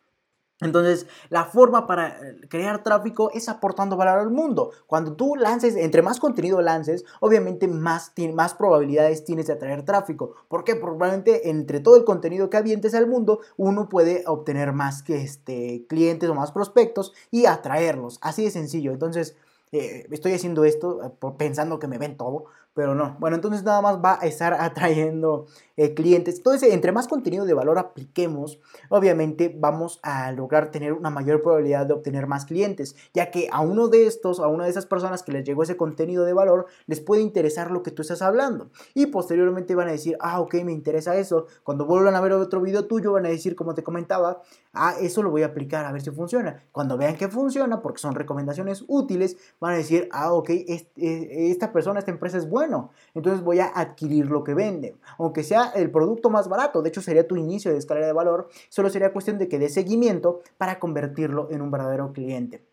[0.61, 4.71] Entonces, la forma para eh, crear tráfico es aportando valor al mundo.
[4.87, 10.35] Cuando tú lances, entre más contenido lances, obviamente más, más probabilidades tienes de atraer tráfico.
[10.49, 10.77] ¿Por qué?
[10.77, 15.87] Probablemente entre todo el contenido que avientes al mundo, uno puede obtener más que este,
[15.89, 18.19] clientes o más prospectos y atraerlos.
[18.23, 18.93] Así de sencillo.
[18.93, 19.37] Entonces,
[19.73, 22.45] eh, estoy haciendo esto eh, pensando que me ven todo,
[22.75, 23.17] pero no.
[23.19, 25.47] Bueno, entonces nada más va a estar atrayendo
[25.77, 26.37] eh, clientes.
[26.37, 31.87] Entonces, entre más contenido de valor apliquemos, obviamente vamos a lograr tener una mayor probabilidad
[31.87, 35.22] de obtener más clientes, ya que a uno de estos, a una de esas personas
[35.22, 38.70] que les llegó ese contenido de valor, les puede interesar lo que tú estás hablando.
[38.95, 41.47] Y posteriormente van a decir, ah, ok, me interesa eso.
[41.62, 45.22] Cuando vuelvan a ver otro video tuyo, van a decir, como te comentaba, ah, eso
[45.22, 46.64] lo voy a aplicar a ver si funciona.
[46.72, 50.51] Cuando vean que funciona, porque son recomendaciones útiles, van a decir, ah, ok,
[50.97, 52.75] esta persona, esta empresa es buena
[53.14, 54.97] entonces voy a adquirir lo que vende.
[55.18, 58.49] Aunque sea el producto más barato, de hecho sería tu inicio de escalera de valor,
[58.69, 62.65] solo sería cuestión de que dé seguimiento para convertirlo en un verdadero cliente.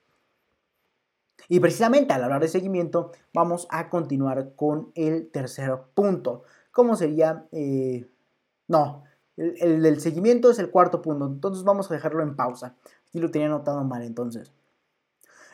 [1.49, 6.43] Y precisamente al hablar de seguimiento, vamos a continuar con el tercer punto.
[6.71, 7.45] ¿Cómo sería?
[7.51, 8.07] Eh,
[8.67, 9.03] no,
[9.35, 11.25] el, el del seguimiento es el cuarto punto.
[11.25, 12.75] Entonces vamos a dejarlo en pausa.
[13.09, 14.53] Aquí lo tenía anotado mal entonces.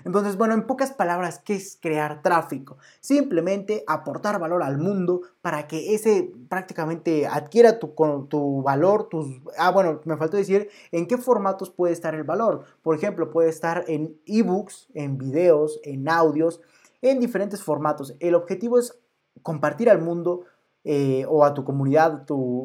[0.06, 2.78] Entonces, bueno, en pocas palabras, ¿qué es crear tráfico?
[3.00, 7.94] Simplemente aportar valor al mundo para que ese prácticamente adquiera tu,
[8.30, 9.28] tu valor, tus...
[9.58, 12.64] Ah, bueno, me faltó decir en qué formatos puede estar el valor.
[12.82, 16.62] Por ejemplo, puede estar en ebooks, en videos, en audios,
[17.02, 18.16] en diferentes formatos.
[18.20, 18.98] El objetivo es
[19.42, 20.46] compartir al mundo
[20.90, 22.24] eh, o a tu comunidad,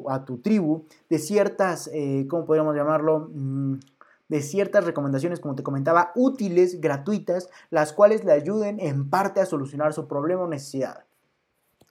[0.09, 3.30] a tu tribu, de ciertas, eh, ¿cómo podríamos llamarlo?
[3.33, 3.80] Mm,
[4.33, 9.47] de ciertas recomendaciones, como te comentaba, útiles, gratuitas, las cuales le ayuden en parte a
[9.47, 11.05] solucionar su problema o necesidad.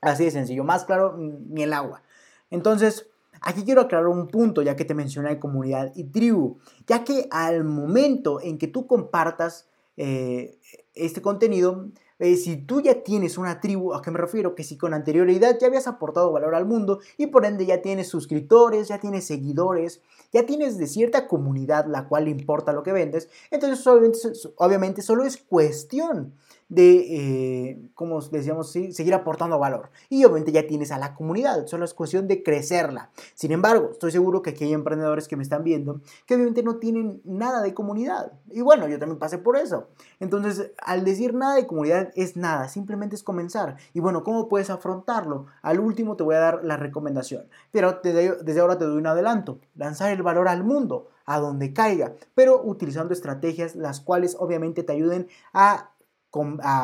[0.00, 2.02] Así de sencillo, más claro, ni el agua.
[2.50, 3.06] Entonces,
[3.44, 7.64] Aquí quiero aclarar un punto, ya que te mencioné comunidad y tribu, ya que al
[7.64, 10.60] momento en que tú compartas eh,
[10.94, 11.88] este contenido,
[12.22, 14.54] eh, si tú ya tienes una tribu, ¿a qué me refiero?
[14.54, 18.06] Que si con anterioridad ya habías aportado valor al mundo y por ende ya tienes
[18.06, 20.02] suscriptores, ya tienes seguidores,
[20.32, 24.18] ya tienes de cierta comunidad la cual importa lo que vendes, entonces obviamente,
[24.54, 26.34] obviamente solo es cuestión
[26.72, 29.90] de, eh, como decíamos, seguir aportando valor.
[30.08, 33.10] Y obviamente ya tienes a la comunidad, solo es cuestión de crecerla.
[33.34, 36.76] Sin embargo, estoy seguro que aquí hay emprendedores que me están viendo que obviamente no
[36.76, 38.32] tienen nada de comunidad.
[38.50, 39.88] Y bueno, yo también pasé por eso.
[40.18, 43.76] Entonces, al decir nada de comunidad es nada, simplemente es comenzar.
[43.92, 45.46] Y bueno, ¿cómo puedes afrontarlo?
[45.60, 47.48] Al último te voy a dar la recomendación.
[47.70, 49.58] Pero desde ahora te doy un adelanto.
[49.74, 54.92] Lanzar el valor al mundo a donde caiga, pero utilizando estrategias las cuales obviamente te
[54.92, 55.90] ayuden a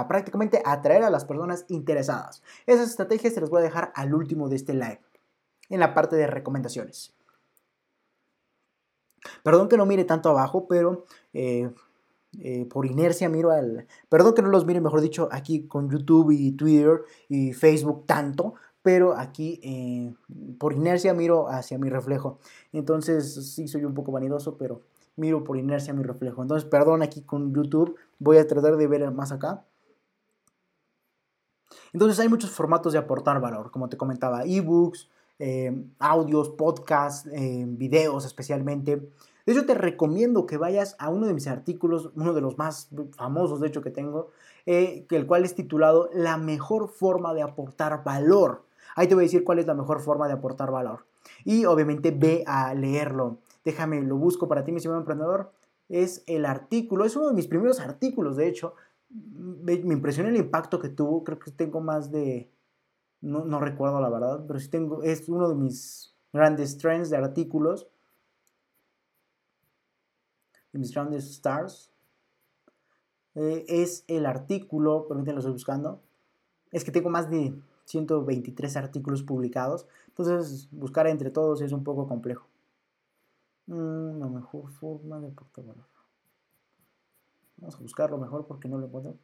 [0.08, 2.42] prácticamente atraer a las personas interesadas.
[2.66, 5.00] Esas estrategias se las voy a dejar al último de este live,
[5.68, 7.14] en la parte de recomendaciones.
[9.42, 11.70] Perdón que no mire tanto abajo, pero eh,
[12.40, 13.86] eh, por inercia miro al...
[14.08, 18.54] Perdón que no los mire, mejor dicho, aquí con YouTube y Twitter y Facebook tanto,
[18.82, 20.14] pero aquí eh,
[20.58, 22.38] por inercia miro hacia mi reflejo.
[22.72, 24.82] Entonces sí soy un poco vanidoso, pero
[25.18, 26.42] miro por inercia mi reflejo.
[26.42, 29.64] Entonces, perdón aquí con YouTube, voy a tratar de ver más acá.
[31.92, 35.08] Entonces hay muchos formatos de aportar valor, como te comentaba, ebooks,
[35.38, 39.10] eh, audios, podcasts, eh, videos especialmente.
[39.46, 42.90] De hecho, te recomiendo que vayas a uno de mis artículos, uno de los más
[43.16, 44.30] famosos, de hecho, que tengo,
[44.66, 48.64] eh, el cual es titulado La mejor forma de aportar valor.
[48.94, 51.06] Ahí te voy a decir cuál es la mejor forma de aportar valor.
[51.44, 53.38] Y obviamente ve a leerlo
[53.68, 55.52] déjame, lo busco para ti, mi señor emprendedor,
[55.90, 58.74] es el artículo, es uno de mis primeros artículos, de hecho,
[59.10, 62.50] me, impresiona el impacto que tuvo, creo que tengo más de,
[63.20, 67.86] no, recuerdo la verdad, pero sí tengo, es uno de mis grandes trends de artículos,
[70.72, 71.92] de mis grandes stars,
[73.34, 76.00] eh, es el artículo, permítanme, estoy buscando,
[76.72, 77.52] es que tengo más de
[77.84, 82.48] 123 artículos publicados, entonces buscar entre todos es un poco complejo.
[83.68, 85.84] La mejor forma de aportar valor.
[87.58, 89.18] Vamos a buscarlo mejor porque no lo encuentro.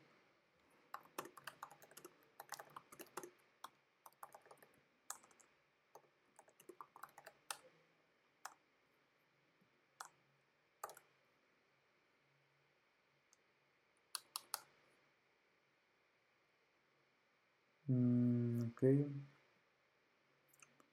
[17.89, 18.83] Mm, ok.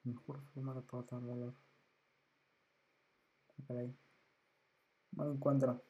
[0.03, 1.53] Mejor forma de aportar valor.
[5.11, 5.83] No lo encuentro.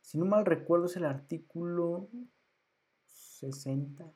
[0.00, 2.08] Si no mal recuerdo es el artículo
[3.06, 4.12] 60.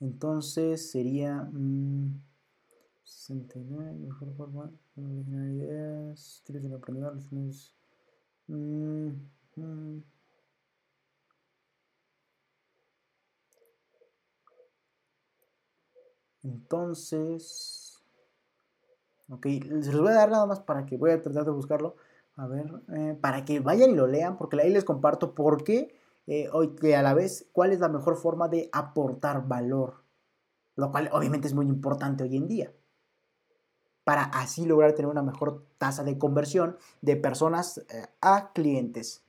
[0.00, 2.20] Entonces sería mmm,
[3.04, 4.70] 69, mejor forma,
[8.46, 10.00] mmm,
[16.46, 18.00] Entonces,
[19.28, 21.96] ok, los voy a dar nada más para que voy a tratar de buscarlo.
[22.36, 25.98] A ver, eh, para que vayan y lo lean, porque ahí les comparto por qué,
[26.28, 26.48] eh,
[26.80, 30.04] que a la vez, cuál es la mejor forma de aportar valor.
[30.76, 32.72] Lo cual obviamente es muy importante hoy en día.
[34.04, 39.24] Para así lograr tener una mejor tasa de conversión de personas eh, a clientes.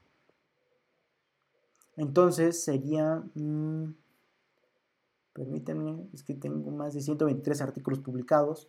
[1.95, 3.23] Entonces sería...
[3.33, 3.93] Mm,
[5.37, 8.67] Permítanme, es que tengo más de 123 artículos publicados,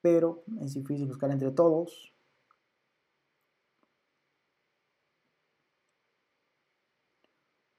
[0.00, 2.12] pero es difícil buscar entre todos.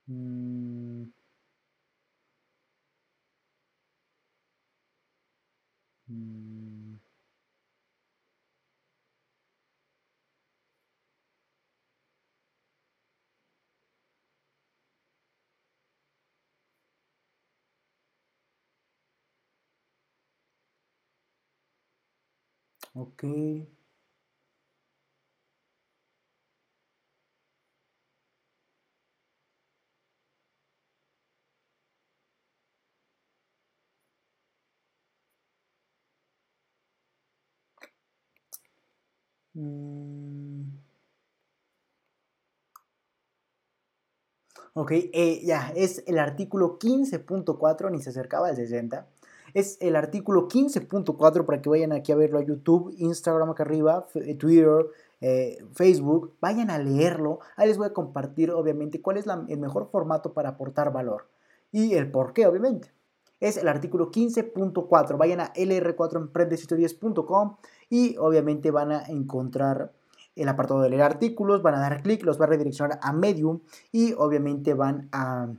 [0.08, 1.12] Mm.
[6.10, 6.61] Mm.
[22.94, 23.24] Ok.
[39.56, 40.82] Mm.
[45.14, 49.08] Eh, ya, es el artículo 15.4, ni se acercaba al 60.
[49.54, 54.08] Es el artículo 15.4 para que vayan aquí a verlo a YouTube, Instagram acá arriba,
[54.16, 54.88] eh, Twitter,
[55.22, 57.40] eh, Facebook, vayan a leerlo.
[57.56, 61.28] Ahí les voy a compartir, obviamente, cuál es el mejor formato para aportar valor
[61.72, 62.92] y el por qué, obviamente.
[63.40, 65.18] Es el artículo 15.4.
[65.18, 67.58] Vayan a lr4emprendesito10.com
[67.90, 69.92] y obviamente van a encontrar
[70.36, 73.60] el apartado de leer artículos, van a dar clic, los va a redireccionar a Medium
[73.92, 75.50] y obviamente van a,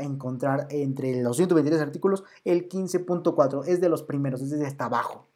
[0.00, 5.26] encontrar entre los 123 artículos el 15.4, es de los primeros, es desde hasta abajo.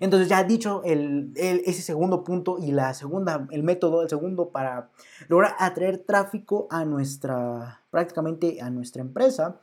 [0.00, 4.90] Entonces ya dicho el, ese segundo punto y la segunda, el método, el segundo para
[5.28, 9.60] lograr atraer tráfico a nuestra, prácticamente a nuestra empresa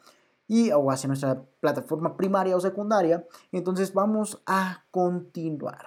[0.48, 5.86] y o hacia nuestra plataforma primaria o secundaria, entonces vamos a continuar.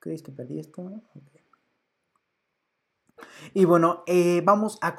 [0.00, 0.90] ¿Crees que perdí esto?
[3.54, 4.94] Y bueno, eh, vamos a,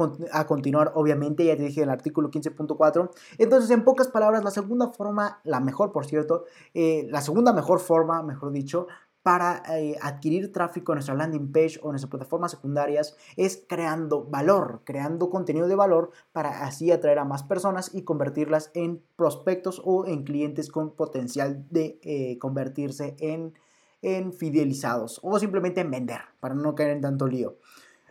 [0.45, 3.11] continuar, obviamente, ya te dije el artículo 15.4.
[3.37, 7.79] Entonces, en pocas palabras, la segunda forma, la mejor, por cierto, eh, la segunda mejor
[7.79, 8.87] forma, mejor dicho,
[9.23, 14.23] para eh, adquirir tráfico en nuestra landing page o en nuestras plataformas secundarias es creando
[14.23, 19.79] valor, creando contenido de valor para así atraer a más personas y convertirlas en prospectos
[19.85, 23.53] o en clientes con potencial de convertirse en
[24.01, 27.57] en fidelizados o simplemente en vender para no caer en tanto lío.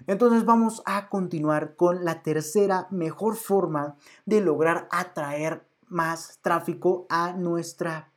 [0.07, 3.97] Entonces vamos a continuar con la tercera mejor forma
[4.27, 8.13] de lograr atraer más tráfico a nuestra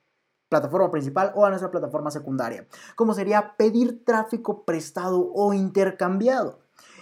[0.50, 6.60] plataforma principal o a nuestra plataforma secundaria, como sería pedir tráfico prestado o intercambiado.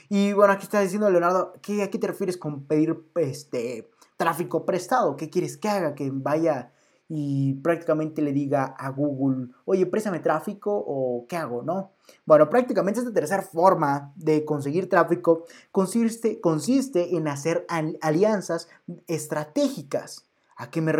[0.08, 4.66] Y bueno, aquí está diciendo Leonardo, ¿qué, ¿a qué te refieres con pedir este, tráfico
[4.66, 5.16] prestado?
[5.16, 5.96] ¿Qué quieres que haga?
[5.96, 6.72] Que vaya
[7.14, 11.92] y prácticamente le diga a Google, oye, préstame tráfico o qué hago, ¿no?
[12.26, 15.44] Bueno, prácticamente esta tercera forma de conseguir tráfico
[15.74, 17.66] consiste, consiste en hacer
[18.00, 18.70] alianzas
[19.08, 20.26] estratégicas.
[20.56, 20.94] ¿A qué, me,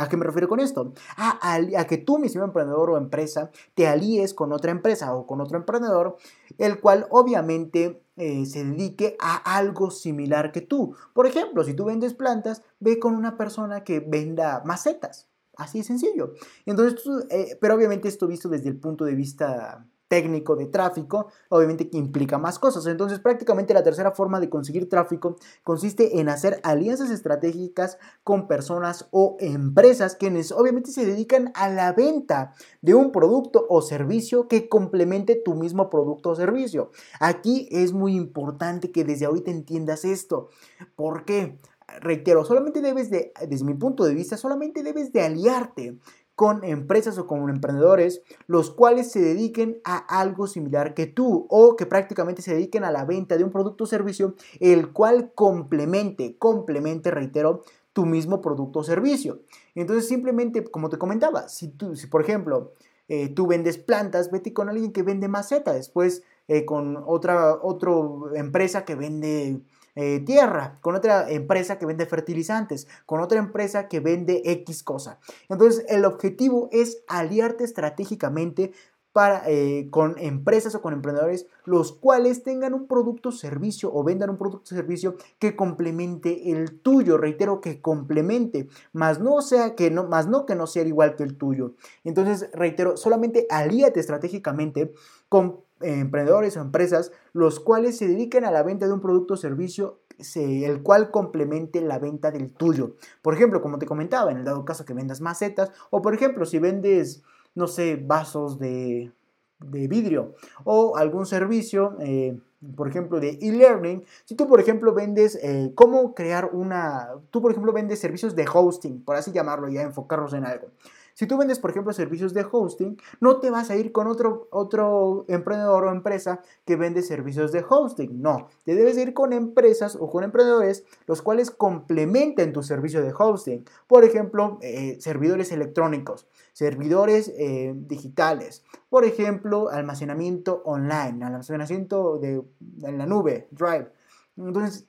[0.00, 0.92] ¿A qué me refiero con esto?
[1.16, 5.40] A, a, que tú, mismo emprendedor o empresa, te alíes con otra empresa o con
[5.40, 6.16] otro emprendedor,
[6.58, 10.96] el cual obviamente eh, se dedique a algo similar que tú.
[11.12, 15.28] Por ejemplo, si tú vendes plantas, ve con una persona que venda macetas.
[15.56, 16.34] Así de sencillo.
[16.66, 17.00] Entonces,
[17.30, 21.98] eh, pero obviamente esto visto desde el punto de vista técnico de tráfico, obviamente que
[21.98, 22.86] implica más cosas.
[22.86, 29.08] Entonces, prácticamente la tercera forma de conseguir tráfico consiste en hacer alianzas estratégicas con personas
[29.10, 34.68] o empresas quienes obviamente se dedican a la venta de un producto o servicio que
[34.68, 36.90] complemente tu mismo producto o servicio.
[37.18, 40.48] Aquí es muy importante que desde ahorita entiendas esto.
[40.96, 41.58] ¿Por qué?
[42.00, 45.98] Reitero, solamente debes de, desde mi punto de vista, solamente debes de aliarte
[46.34, 51.76] con empresas o con emprendedores los cuales se dediquen a algo similar que tú o
[51.76, 56.36] que prácticamente se dediquen a la venta de un producto o servicio el cual complemente,
[56.38, 57.62] complemente, reitero,
[57.92, 59.42] tu mismo producto o servicio.
[59.76, 62.72] Entonces simplemente, como te comentaba, si tú, si por ejemplo,
[63.06, 67.92] eh, tú vendes plantas, vete con alguien que vende maceta, después eh, con otra, otra
[68.34, 69.60] empresa que vende
[69.96, 75.18] eh, tierra, con otra empresa que vende fertilizantes, con otra empresa que vende X cosa.
[75.48, 78.72] Entonces el objetivo es aliarte estratégicamente
[79.14, 84.02] para, eh, con empresas o con emprendedores los cuales tengan un producto o servicio o
[84.02, 89.76] vendan un producto o servicio que complemente el tuyo, reitero que complemente, más no sea
[89.76, 91.74] que no, más no que no sea igual que el tuyo.
[92.02, 94.92] Entonces, reitero, solamente alíate estratégicamente
[95.28, 99.36] con emprendedores o empresas los cuales se dediquen a la venta de un producto o
[99.36, 100.00] servicio
[100.36, 102.96] el cual complemente la venta del tuyo.
[103.22, 106.44] Por ejemplo, como te comentaba, en el dado caso que vendas macetas o por ejemplo,
[106.44, 107.22] si vendes,
[107.54, 109.12] no sé, vasos de,
[109.58, 112.38] vidrio o algún servicio, eh,
[112.76, 117.50] por ejemplo, de e-learning, si tú, por ejemplo, vendes eh, cómo crear una, tú, por
[117.50, 120.68] ejemplo, vendes servicios de hosting, por así llamarlo, ya enfocarnos en algo.
[121.14, 124.48] Si tú vendes, por ejemplo, servicios de hosting, no te vas a ir con otro,
[124.50, 128.20] otro emprendedor o empresa que vende servicios de hosting.
[128.20, 133.14] No, te debes ir con empresas o con emprendedores los cuales complementen tu servicio de
[133.16, 133.64] hosting.
[133.86, 138.64] Por ejemplo, eh, servidores electrónicos, servidores eh, digitales.
[138.90, 142.42] Por ejemplo, almacenamiento online, almacenamiento de,
[142.82, 143.88] en la nube, Drive.
[144.36, 144.88] Entonces,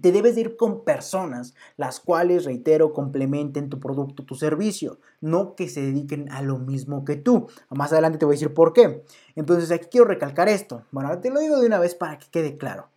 [0.00, 5.68] te debes ir con personas, las cuales, reitero, complementen tu producto, tu servicio, no que
[5.68, 7.48] se dediquen a lo mismo que tú.
[7.70, 9.04] Más adelante te voy a decir por qué.
[9.34, 10.82] Entonces aquí quiero recalcar esto.
[10.90, 12.88] Bueno, te lo digo de una vez para que quede claro.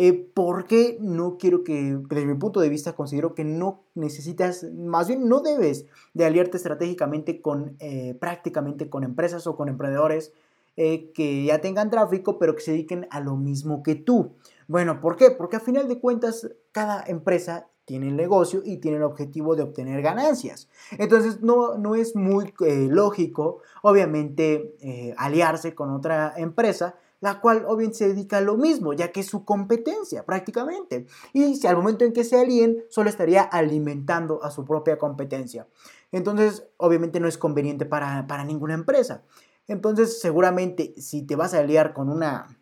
[0.00, 4.62] Eh, ¿Por qué no quiero que, desde mi punto de vista, considero que no necesitas,
[4.72, 10.32] más bien no debes de aliarte estratégicamente con eh, prácticamente con empresas o con emprendedores
[10.76, 14.36] eh, que ya tengan tráfico, pero que se dediquen a lo mismo que tú?
[14.68, 15.30] Bueno, ¿por qué?
[15.32, 19.62] Porque a final de cuentas, cada empresa tiene el negocio y tiene el objetivo de
[19.62, 20.68] obtener ganancias.
[20.98, 27.64] Entonces no, no es muy eh, lógico, obviamente, eh, aliarse con otra empresa la cual
[27.66, 31.06] obviamente se dedica a lo mismo, ya que es su competencia prácticamente.
[31.32, 35.66] Y si al momento en que se alíen, solo estaría alimentando a su propia competencia.
[36.12, 39.24] Entonces, obviamente no es conveniente para, para ninguna empresa.
[39.66, 42.57] Entonces, seguramente si te vas a aliar con una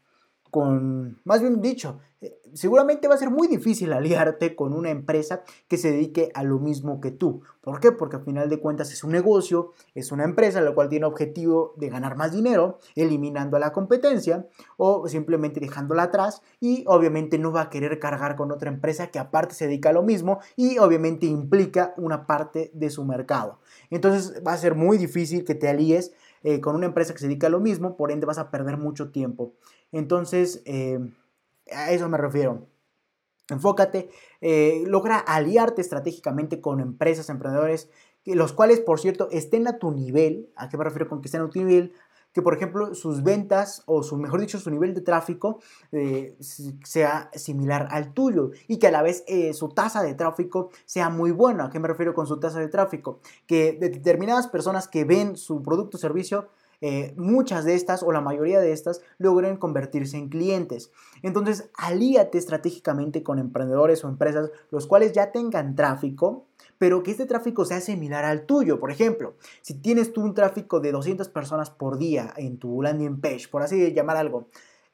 [0.57, 5.43] con, más bien dicho, eh, seguramente va a ser muy difícil aliarte con una empresa
[5.69, 7.43] que se dedique a lo mismo que tú.
[7.61, 7.93] ¿Por qué?
[7.93, 11.75] Porque al final de cuentas es un negocio, es una empresa la cual tiene objetivo
[11.77, 14.47] de ganar más dinero, eliminando a la competencia
[14.79, 19.19] o simplemente dejándola atrás y obviamente no va a querer cargar con otra empresa que
[19.19, 23.59] aparte se dedica a lo mismo y obviamente implica una parte de su mercado.
[23.91, 26.15] Entonces va a ser muy difícil que te alíes
[26.49, 28.77] eh, con una empresa que se dedica a lo mismo, por ende vas a perder
[28.77, 29.55] mucho tiempo.
[29.93, 30.99] Entonces, eh,
[31.73, 32.67] a eso me refiero.
[33.49, 34.11] Enfócate,
[34.41, 37.89] eh, logra aliarte estratégicamente con empresas, emprendedores,
[38.25, 40.51] los cuales, por cierto, estén a tu nivel.
[40.57, 41.93] ¿A qué me refiero con que estén a tu nivel?
[42.33, 45.61] que por ejemplo sus ventas o su mejor dicho su nivel de tráfico
[45.91, 46.37] eh,
[46.85, 49.25] sea similar al tuyo y que a la vez
[49.55, 51.65] su tasa de tráfico sea muy buena.
[51.65, 53.21] ¿A qué me refiero con su tasa de tráfico?
[53.47, 56.51] Que de determinadas personas que ven su producto o servicio
[56.81, 60.91] eh, muchas de estas o la mayoría de estas logren convertirse en clientes.
[61.23, 66.47] Entonces, alíate estratégicamente con emprendedores o empresas los cuales ya tengan tráfico,
[66.79, 68.79] pero que este tráfico sea similar al tuyo.
[68.79, 73.21] Por ejemplo, si tienes tú un tráfico de 200 personas por día en tu landing
[73.21, 74.49] page, por así llamar algo,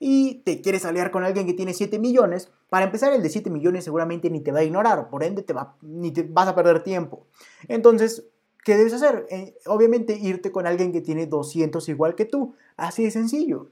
[0.05, 3.51] y te quieres aliar con alguien que tiene 7 millones, para empezar el de 7
[3.51, 6.57] millones seguramente ni te va a ignorar, por ende te va, ni te vas a
[6.57, 7.27] perder tiempo.
[7.69, 8.27] Entonces,
[8.65, 9.27] ¿qué debes hacer?
[9.31, 13.71] Eh, obviamente irte con alguien que tiene 200 igual que tú, así de sencillo.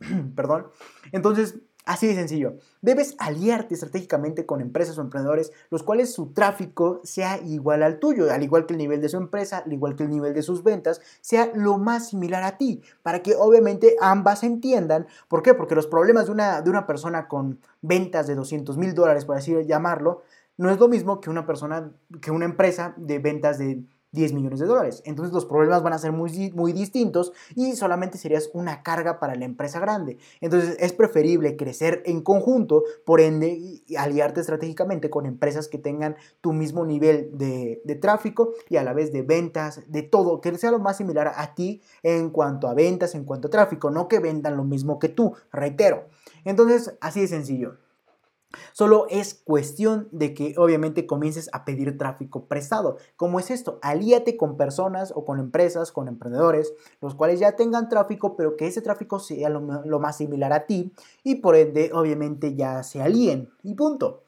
[0.34, 0.66] Perdón.
[1.12, 2.58] Entonces, Así de sencillo.
[2.80, 8.32] Debes aliarte estratégicamente con empresas o emprendedores los cuales su tráfico sea igual al tuyo,
[8.32, 10.62] al igual que el nivel de su empresa, al igual que el nivel de sus
[10.62, 15.08] ventas, sea lo más similar a ti, para que obviamente ambas entiendan.
[15.26, 15.54] ¿Por qué?
[15.54, 19.36] Porque los problemas de una, de una persona con ventas de 200 mil dólares, por
[19.36, 20.22] así llamarlo,
[20.56, 24.60] no es lo mismo que una persona, que una empresa de ventas de 10 millones
[24.60, 25.02] de dólares.
[25.06, 29.34] Entonces los problemas van a ser muy, muy distintos y solamente serías una carga para
[29.34, 30.18] la empresa grande.
[30.40, 36.52] Entonces es preferible crecer en conjunto, por ende, aliarte estratégicamente con empresas que tengan tu
[36.52, 40.70] mismo nivel de, de tráfico y a la vez de ventas, de todo, que sea
[40.70, 44.20] lo más similar a ti en cuanto a ventas, en cuanto a tráfico, no que
[44.20, 46.04] vendan lo mismo que tú, reitero.
[46.44, 47.78] Entonces, así de sencillo.
[48.72, 52.96] Solo es cuestión de que obviamente comiences a pedir tráfico prestado.
[53.16, 53.78] ¿Cómo es esto?
[53.82, 58.66] Alíate con personas o con empresas, con emprendedores, los cuales ya tengan tráfico, pero que
[58.66, 60.92] ese tráfico sea lo, lo más similar a ti
[61.22, 64.22] y por ende obviamente ya se alíen y punto.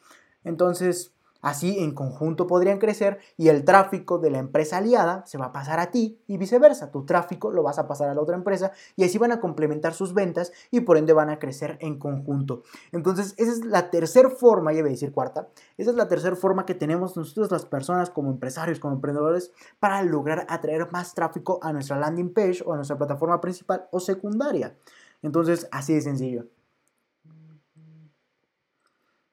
[0.45, 1.14] Entonces,
[1.45, 5.53] Así en conjunto podrían crecer y el tráfico de la empresa aliada se va a
[5.53, 6.90] pasar a ti y viceversa.
[6.90, 9.92] Tu tráfico lo vas a pasar a la otra empresa y así van a complementar
[9.92, 12.62] sus ventas y por ende van a crecer en conjunto.
[12.92, 16.34] Entonces, esa es la tercera forma, ya voy a decir cuarta, esa es la tercera
[16.34, 21.59] forma que tenemos nosotros las personas como empresarios, como emprendedores, para lograr atraer más tráfico
[21.61, 24.78] a nuestra landing page o a nuestra plataforma principal o secundaria.
[25.20, 26.47] Entonces, así de sencillo.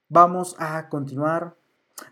[0.09, 1.60] Vamos a continuar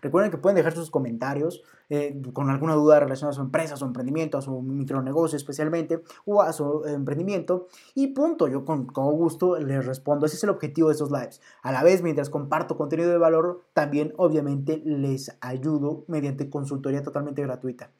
[0.02, 3.76] Recuerden que pueden dejar sus comentarios eh, con alguna duda relacionada a su empresa, a
[3.76, 7.68] su emprendimiento, a su micronegocio especialmente, o a su emprendimiento.
[7.94, 10.26] Y punto, yo con, con gusto les respondo.
[10.26, 11.40] Ese es el objetivo de estos lives.
[11.62, 17.42] A la vez, mientras comparto contenido de valor, también obviamente les ayudo mediante consultoría totalmente
[17.42, 17.90] gratuita.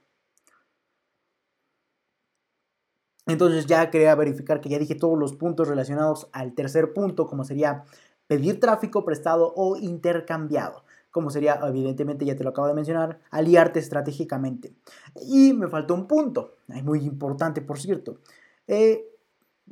[3.26, 7.44] Entonces ya quería verificar que ya dije todos los puntos relacionados al tercer punto, como
[7.44, 7.84] sería
[8.26, 13.78] pedir tráfico prestado o intercambiado como sería, evidentemente ya te lo acabo de mencionar, aliarte
[13.78, 14.74] estratégicamente.
[15.22, 18.18] Y me faltó un punto, muy importante por cierto.
[18.66, 19.06] Eh,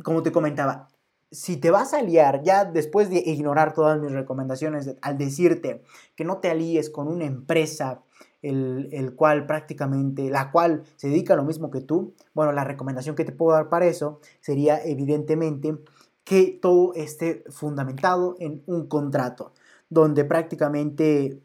[0.03, 0.89] como te comentaba,
[1.31, 5.83] si te vas a aliar, ya después de ignorar todas mis recomendaciones, al decirte
[6.17, 8.03] que no te alíes con una empresa,
[8.41, 12.65] el, el, cual prácticamente, la cual se dedica a lo mismo que tú, bueno, la
[12.65, 15.77] recomendación que te puedo dar para eso sería evidentemente
[16.25, 19.53] que todo esté fundamentado en un contrato
[19.89, 21.43] donde prácticamente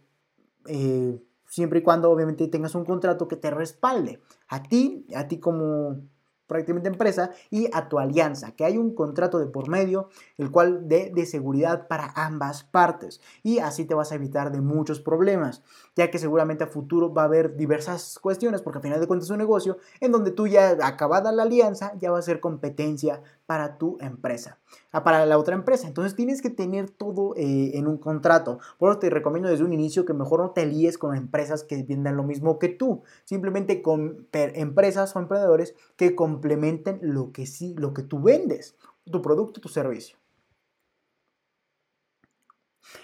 [0.67, 5.39] eh, siempre y cuando obviamente tengas un contrato que te respalde a ti, a ti
[5.39, 6.01] como
[6.47, 10.87] prácticamente empresa y a tu alianza, que hay un contrato de por medio, el cual
[10.87, 13.21] dé de seguridad para ambas partes.
[13.43, 15.63] Y así te vas a evitar de muchos problemas,
[15.95, 19.27] ya que seguramente a futuro va a haber diversas cuestiones, porque al final de cuentas
[19.27, 23.21] es un negocio en donde tú ya acabada la alianza ya va a ser competencia
[23.45, 24.59] para tu empresa,
[24.91, 25.87] ah, para la otra empresa.
[25.87, 28.59] Entonces tienes que tener todo eh, en un contrato.
[28.77, 31.83] Por eso te recomiendo desde un inicio que mejor no te líes con empresas que
[31.83, 33.03] vendan lo mismo que tú.
[33.25, 38.75] Simplemente con empresas o emprendedores que complementen lo que sí, lo que tú vendes,
[39.11, 40.17] tu producto, tu servicio.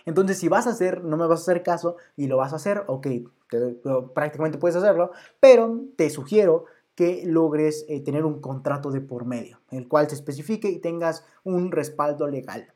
[0.06, 2.58] Entonces, si vas a hacer, no me vas a hacer caso y lo vas a
[2.58, 3.08] hacer, ok,
[4.14, 6.66] prácticamente puedes hacerlo, pero te sugiero
[6.96, 11.26] que logres eh, tener un contrato de por medio, el cual se especifique y tengas
[11.44, 12.74] un respaldo legal.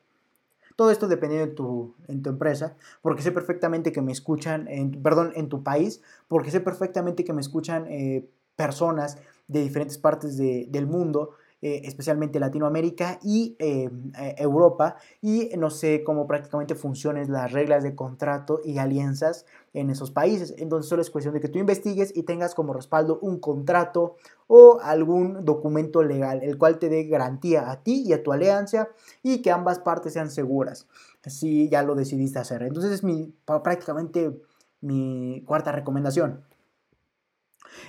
[0.76, 1.94] Todo esto depende de tu,
[2.24, 6.62] tu empresa, porque sé perfectamente que me escuchan, en, perdón, en tu país, porque sé
[6.62, 11.32] perfectamente que me escuchan eh, personas de diferentes partes del mundo
[11.66, 13.90] eh, especialmente Latinoamérica y eh,
[14.20, 19.90] eh, Europa, y no sé cómo prácticamente funcionan las reglas de contrato y alianzas en
[19.90, 20.54] esos países.
[20.58, 24.82] Entonces solo es cuestión de que tú investigues y tengas como respaldo un contrato o
[24.82, 28.90] algún documento legal, el cual te dé garantía a ti y a tu alianza
[29.22, 30.90] y que ambas partes sean seguras,
[31.26, 32.64] si ya lo decidiste hacer.
[32.64, 34.38] Entonces es mi, prácticamente
[34.82, 36.44] mi cuarta recomendación.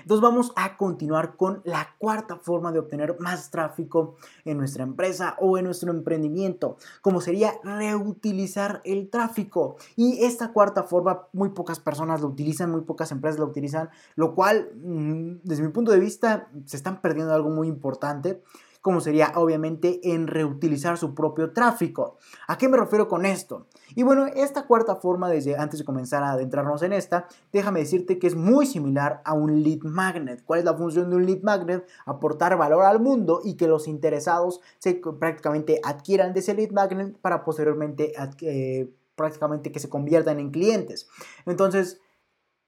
[0.03, 5.37] Entonces vamos a continuar con la cuarta forma de obtener más tráfico en nuestra empresa
[5.41, 9.76] o en nuestro emprendimiento, como sería reutilizar el tráfico.
[9.97, 14.35] Y esta cuarta forma muy pocas personas lo utilizan, muy pocas empresas lo utilizan, lo
[14.35, 18.43] cual mm, desde mi punto de vista se están perdiendo algo muy importante
[18.85, 22.18] como sería obviamente en reutilizar su propio tráfico.
[22.47, 23.66] ¿A qué me refiero con esto?
[23.95, 28.18] Y bueno, esta cuarta forma, desde antes de comenzar a adentrarnos en esta, déjame decirte
[28.18, 30.45] que es muy similar a un lead magnet.
[30.45, 31.87] ¿Cuál es la función de un lead magnet?
[32.05, 37.16] Aportar valor al mundo y que los interesados se prácticamente adquieran de ese lead magnet
[37.16, 38.12] para posteriormente
[38.43, 41.09] eh, prácticamente que se conviertan en clientes.
[41.47, 42.03] Entonces,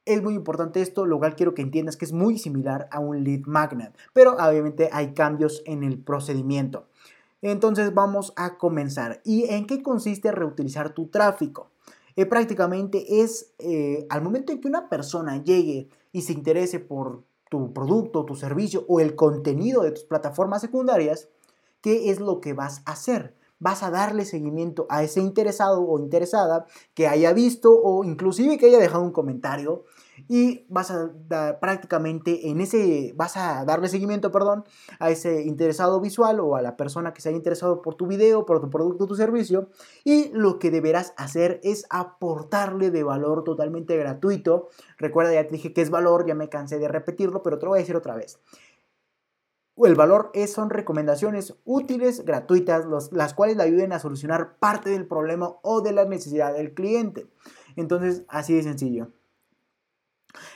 [0.07, 3.25] es muy importante esto, lo cual quiero que entiendas que es muy similar a un
[3.25, 6.87] lead magnet, pero obviamente hay cambios en el procedimiento.
[7.43, 9.21] Entonces vamos a comenzar.
[9.25, 11.71] ¿Y en qué consiste reutilizar tu tráfico?
[12.15, 17.25] Eh, prácticamente es eh, al momento en que una persona llegue y se interese por
[17.51, 21.29] tu producto, tu servicio o el contenido de tus plataformas secundarias,
[21.83, 23.37] ¿qué es lo que vas a hacer?
[23.59, 28.67] Vas a darle seguimiento a ese interesado o interesada que haya visto o inclusive que
[28.67, 29.85] haya dejado un comentario
[30.29, 34.65] y vas a dar prácticamente en ese, vas a darle seguimiento, perdón,
[34.99, 38.47] a ese interesado visual o a la persona que se haya interesado por tu video,
[38.47, 39.69] por tu producto, tu servicio
[40.05, 44.69] y lo que deberás hacer es aportarle de valor totalmente gratuito.
[44.99, 47.71] Recuerda, ya te dije que es valor, ya me cansé de repetirlo, pero te lo
[47.71, 48.39] voy a decir otra vez.
[49.77, 55.07] El valor es, son recomendaciones útiles, gratuitas, las cuales le ayuden a solucionar parte del
[55.07, 57.27] problema o de la necesidad del cliente.
[57.77, 59.09] Entonces, así de sencillo.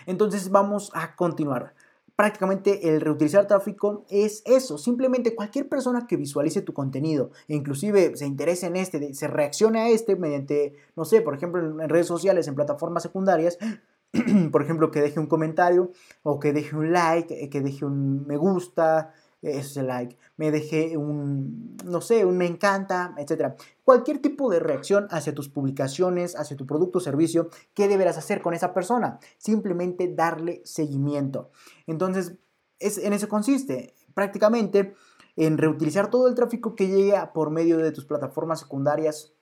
[0.06, 1.74] Entonces vamos a continuar.
[2.16, 8.14] Prácticamente el reutilizar tráfico es eso, simplemente cualquier persona que visualice tu contenido e inclusive
[8.14, 12.06] se interese en este, se reaccione a este mediante, no sé, por ejemplo en redes
[12.06, 13.56] sociales, en plataformas secundarias,
[14.52, 18.36] por ejemplo que deje un comentario o que deje un like, que deje un me
[18.36, 23.54] gusta, ese like, me dejé un, no sé, un me encanta, etc.
[23.84, 28.42] Cualquier tipo de reacción hacia tus publicaciones, hacia tu producto o servicio, ¿qué deberás hacer
[28.42, 29.18] con esa persona?
[29.38, 31.50] Simplemente darle seguimiento.
[31.86, 32.34] Entonces,
[32.78, 33.94] es, en eso consiste.
[34.14, 34.94] Prácticamente
[35.36, 39.32] en reutilizar todo el tráfico que llegue por medio de tus plataformas secundarias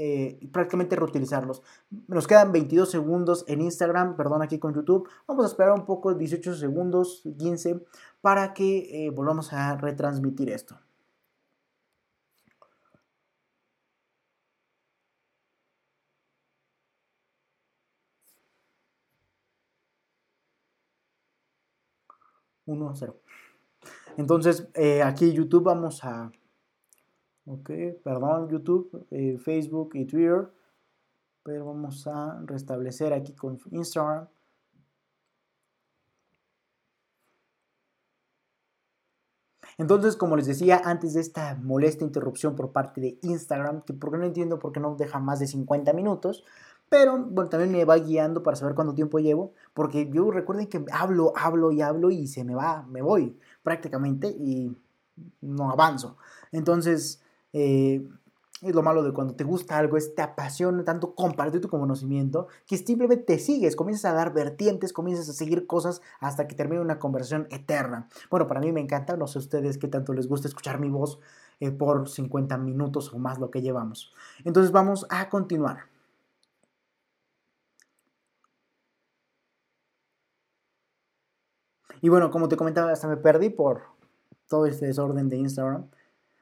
[0.00, 1.60] eh, prácticamente reutilizarlos.
[2.06, 5.08] Nos quedan 22 segundos en Instagram, perdón, aquí con YouTube.
[5.26, 7.84] Vamos a esperar un poco, 18 segundos, 15,
[8.20, 10.78] para que eh, volvamos a retransmitir esto.
[22.66, 23.16] Uno 0.
[24.18, 26.30] Entonces, eh, aquí YouTube vamos a
[27.46, 27.70] ok,
[28.04, 30.50] perdón YouTube, eh, Facebook y Twitter,
[31.42, 34.28] pero vamos a restablecer aquí con Instagram.
[39.78, 44.18] Entonces, como les decía antes de esta molesta interrupción por parte de Instagram, que porque
[44.18, 46.44] no entiendo por qué no deja más de 50 minutos,
[46.88, 50.84] pero bueno, también me va guiando para saber cuánto tiempo llevo, porque yo recuerden que
[50.90, 54.76] hablo, hablo y hablo y se me va, me voy prácticamente y
[55.40, 56.16] no avanzo.
[56.50, 57.22] Entonces,
[57.52, 58.06] eh,
[58.62, 62.48] es lo malo de cuando te gusta algo, es te apasiona tanto compartir tu conocimiento
[62.66, 66.80] que simplemente te sigues, comienzas a dar vertientes, comienzas a seguir cosas hasta que termine
[66.80, 68.08] una conversación eterna.
[68.30, 71.20] Bueno, para mí me encanta, no sé ustedes qué tanto les gusta escuchar mi voz
[71.60, 74.12] eh, por 50 minutos o más lo que llevamos.
[74.44, 75.86] Entonces vamos a continuar.
[82.00, 83.82] Y bueno, como te comentaba, hasta me perdí por
[84.48, 85.88] todo este desorden de Instagram.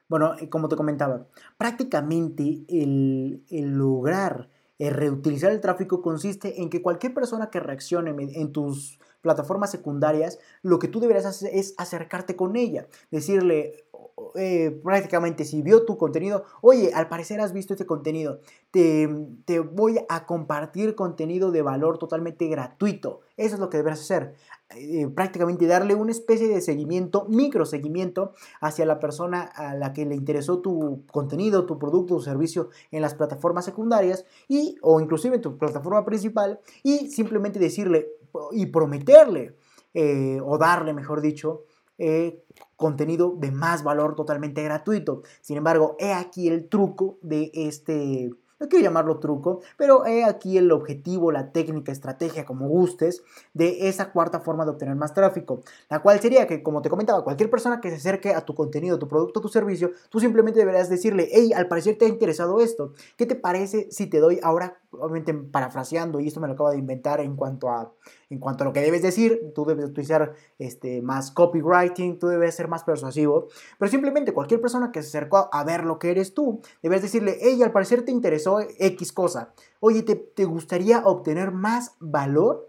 [0.09, 1.27] Bueno, eh, como te comentaba,
[1.57, 4.49] prácticamente el, lograr
[4.79, 10.39] eh, reutilizar el tráfico consiste en que cualquier persona que reaccione en tus plataformas secundarias,
[10.61, 13.87] lo que tú deberías hacer es acercarte con ella, decirle,
[14.35, 18.39] eh, prácticamente si vio tu contenido, oye, al parecer has visto este contenido,
[18.71, 19.07] te,
[19.45, 23.21] te, voy a compartir contenido de valor totalmente gratuito.
[23.35, 24.33] Eso es lo que deberás hacer.
[24.75, 30.05] Eh, prácticamente darle una especie de seguimiento, micro seguimiento hacia la persona a la que
[30.05, 35.35] le interesó tu contenido, tu producto o servicio en las plataformas secundarias y o inclusive
[35.37, 38.09] en tu plataforma principal y simplemente decirle
[38.51, 39.55] y prometerle
[39.93, 41.63] eh, o darle, mejor dicho,
[41.97, 42.43] eh,
[42.75, 45.23] contenido de más valor totalmente gratuito.
[45.39, 50.57] Sin embargo, he aquí el truco de este no quiero llamarlo truco, pero he aquí
[50.57, 55.61] el objetivo, la técnica, estrategia, como gustes, de esa cuarta forma de obtener más tráfico,
[55.89, 58.99] la cual sería que, como te comentaba, cualquier persona que se acerque a tu contenido,
[58.99, 62.93] tu producto, tu servicio, tú simplemente deberás decirle, hey, al parecer te ha interesado esto,
[63.15, 66.77] ¿qué te parece si te doy ahora, obviamente parafraseando, y esto me lo acabo de
[66.77, 67.93] inventar en cuanto a,
[68.29, 72.55] en cuanto a lo que debes decir, tú debes utilizar este, más copywriting, tú debes
[72.55, 73.47] ser más persuasivo,
[73.77, 77.37] pero simplemente cualquier persona que se acercó a ver lo que eres tú, debes decirle,
[77.41, 78.46] hey, al parecer te interesó
[78.79, 79.53] X cosa.
[79.79, 82.65] Oye, ¿te, gustaría obtener más valor?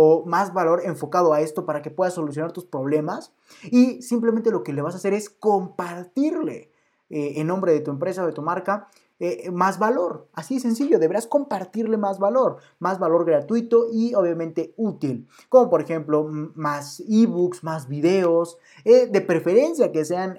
[0.00, 3.32] o más valor enfocado a esto para que puedas solucionar tus problemas
[3.64, 6.70] y simplemente lo que le vas a hacer es compartirle
[7.10, 8.86] eh, en nombre de tu empresa o de tu marca
[9.18, 10.28] eh, más valor.
[10.34, 15.80] Así de sencillo, deberás compartirle más valor, más valor gratuito y obviamente útil, como por
[15.80, 20.38] ejemplo más ebooks, más videos, eh, de preferencia que sean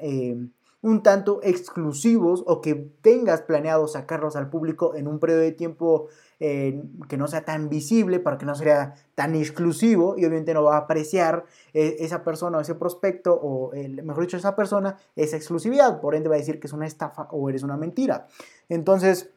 [0.81, 6.07] un tanto exclusivos o que tengas planeado sacarlos al público en un periodo de tiempo
[6.39, 10.63] eh, que no sea tan visible para que no sea tan exclusivo y obviamente no
[10.63, 13.71] va a apreciar eh, esa persona o ese prospecto o
[14.03, 15.99] mejor dicho esa persona esa exclusividad.
[15.99, 18.27] Por ende va a decir que es una estafa o eres una mentira.
[18.69, 19.31] Entonces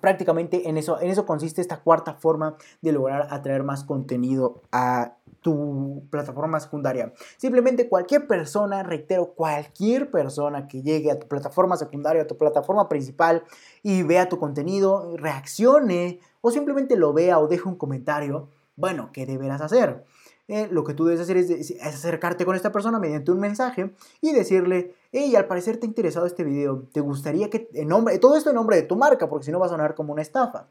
[0.00, 5.15] prácticamente en eso, en eso consiste esta cuarta forma de lograr atraer más contenido a
[5.46, 7.12] tu plataforma secundaria.
[7.36, 12.88] Simplemente cualquier persona, reitero, cualquier persona que llegue a tu plataforma secundaria, a tu plataforma
[12.88, 13.44] principal
[13.84, 19.24] y vea tu contenido, reaccione o simplemente lo vea o deje un comentario, bueno, ¿qué
[19.24, 20.04] deberás hacer?
[20.48, 24.32] Eh, lo que tú debes hacer es, acercarte con esta persona mediante un mensaje y
[24.32, 28.50] decirle, hey, al parecer te ha interesado este video, ¿te gustaría que, nombre, todo esto
[28.50, 30.66] en nombre de tu marca, porque si no va a sonar como una estafa.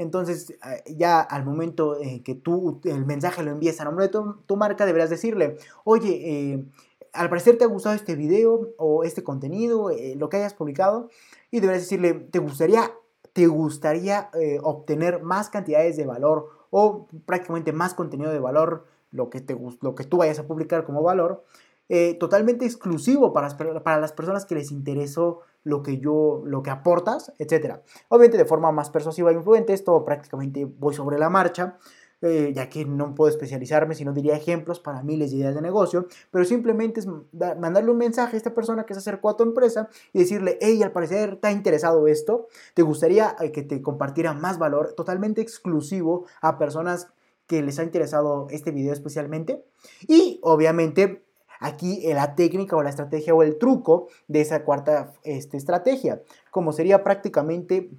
[0.00, 4.56] Entonces, eh, ya al momento que tú el mensaje lo envíes a nombre de tu,
[4.56, 6.64] marca, deberás decirle, oye, eh,
[7.12, 11.10] al parecer te ha gustado este video o este contenido, lo que hayas publicado,
[11.50, 12.92] y deberás decirle, ¿te gustaría,
[13.32, 14.30] te gustaría
[14.62, 19.94] obtener más cantidades de valor o prácticamente más contenido de valor lo que, te, lo
[19.94, 21.44] que tú vayas a publicar como valor,
[21.88, 26.70] eh, totalmente exclusivo para, para las personas que les interesó lo que yo, lo que
[26.70, 27.80] aportas, etc.
[28.08, 31.78] Obviamente de forma más persuasiva e influente, esto prácticamente voy sobre la marcha,
[32.22, 36.06] eh, ya que no puedo especializarme, sino diría ejemplos para miles de ideas de negocio,
[36.30, 39.88] pero simplemente es mandarle un mensaje a esta persona que se acercó a tu empresa
[40.12, 44.34] y decirle, hey, al parecer te ha interesado esto, te gustaría eh, que te compartiera
[44.34, 47.08] más valor, totalmente exclusivo a personas
[47.46, 49.64] que les ha interesado este video especialmente.
[50.06, 51.24] Y obviamente
[51.60, 56.72] aquí la técnica o la estrategia o el truco de esa cuarta este, estrategia, como
[56.72, 57.90] sería prácticamente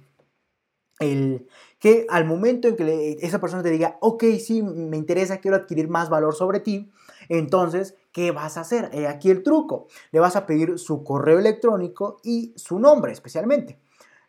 [0.98, 1.48] el
[1.78, 5.88] que al momento en que esa persona te diga, ok, sí, me interesa, quiero adquirir
[5.88, 6.92] más valor sobre ti,
[7.28, 8.90] entonces, ¿qué vas a hacer?
[9.06, 9.88] aquí el truco.
[10.10, 13.80] Le vas a pedir su correo electrónico y su nombre especialmente.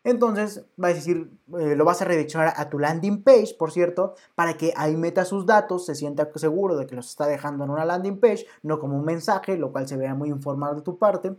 [0.04, 4.14] Entonces, va a decir, eh, lo vas a redireccionar a tu landing page, por cierto,
[4.34, 7.70] para que ahí meta sus datos, se sienta seguro de que los está dejando en
[7.70, 10.98] una landing page, no como un mensaje, lo cual se vea muy informal de tu
[10.98, 11.34] parte.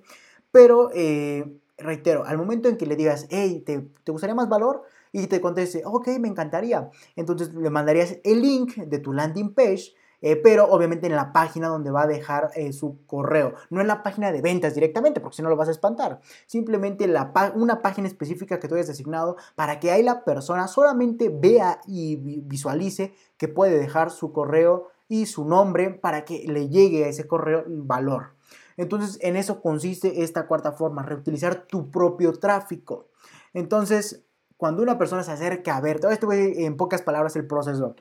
[0.52, 4.82] Pero, eh, reitero, al momento en que le digas, hey, ¿te, ¿te gustaría más valor?
[5.12, 6.90] Y te conteste, ok, me encantaría.
[7.16, 9.94] Entonces le mandarías el link de tu landing page
[10.26, 13.86] eh, pero obviamente en la página donde va a dejar eh, su correo, no en
[13.86, 17.08] la página de ventas directamente, porque si no lo vas a espantar, simplemente
[17.54, 22.16] una página específica que tú hayas designado para que ahí la persona solamente vea y
[22.16, 27.28] visualice que puede dejar su correo y su nombre para que le llegue a ese
[27.28, 28.34] correo valor.
[28.78, 33.10] Entonces, en eso consiste esta cuarta forma, reutilizar tu propio tráfico.
[33.54, 34.26] Entonces,
[34.58, 37.96] cuando una persona se acerca a ver, todo esto en pocas palabras el proceso.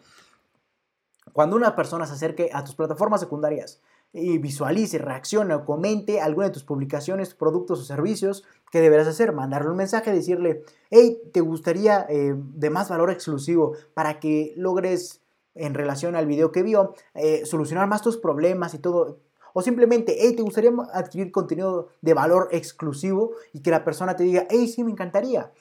[1.35, 3.83] Cuando una persona se acerque a tus plataformas secundarias
[4.13, 9.33] y visualice, reaccione o comente alguna de tus publicaciones, productos o servicios, ¿qué deberás hacer?
[9.33, 15.23] Mandarle un mensaje, decirle, hey, ¿te gustaría eh, de más valor exclusivo para que logres
[15.57, 19.19] en relación al video que vio, eh, solucionar más tus problemas y todo,
[19.55, 23.33] o simplemente, hey, ¿te gustaría adquirir contenido de valor exclusivo?
[23.53, 25.53] Y que la persona te diga, hey, sí, me encantaría.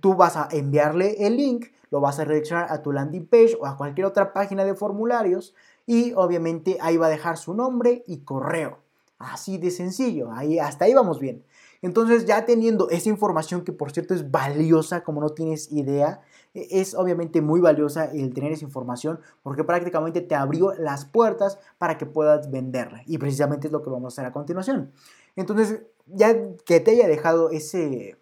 [0.00, 3.66] Tú vas a enviarle el link, lo vas a redireccionar a tu landing page o
[3.66, 5.54] a cualquier otra página de formularios
[5.86, 8.78] y obviamente ahí va a dejar su nombre y correo.
[9.18, 11.44] Así de sencillo, ahí, hasta ahí vamos bien.
[11.80, 16.20] Entonces ya teniendo esa información que por cierto es valiosa como no tienes idea,
[16.54, 21.58] e, es obviamente muy valiosa el tener esa información porque prácticamente te abrió las puertas
[21.78, 24.92] para que puedas venderla y precisamente es lo que vamos a hacer a continuación.
[25.34, 28.16] Entonces ya que te haya dejado ese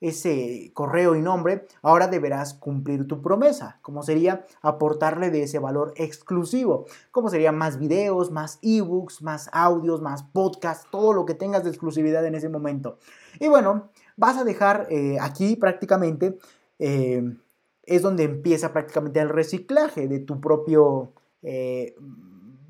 [0.00, 5.94] ese correo y nombre, ahora deberás cumplir tu promesa, como sería aportarle de ese valor
[5.96, 11.64] exclusivo, como sería más videos, más ebooks, más audios, más podcasts, todo lo que tengas
[11.64, 12.98] de exclusividad en ese momento.
[13.40, 16.38] Y bueno, vas a dejar eh, aquí prácticamente,
[16.78, 17.36] eh,
[17.84, 21.94] es donde empieza prácticamente el reciclaje de tu propio, eh,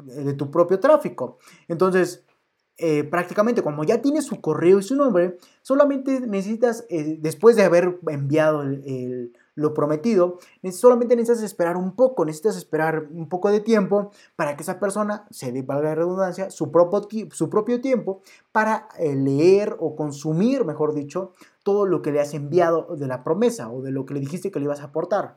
[0.05, 1.39] de tu propio tráfico.
[1.69, 2.25] Entonces,
[2.77, 7.63] eh, prácticamente como ya tienes su correo y su nombre, solamente necesitas, eh, después de
[7.63, 8.65] haber enviado
[9.55, 10.39] lo prometido,
[10.73, 15.27] solamente necesitas esperar un poco, necesitas esperar un poco de tiempo para que esa persona
[15.31, 20.65] se dé, valga la redundancia, su propio, su propio tiempo para eh, leer o consumir,
[20.65, 24.15] mejor dicho, todo lo que le has enviado de la promesa o de lo que
[24.15, 25.37] le dijiste que le ibas a aportar.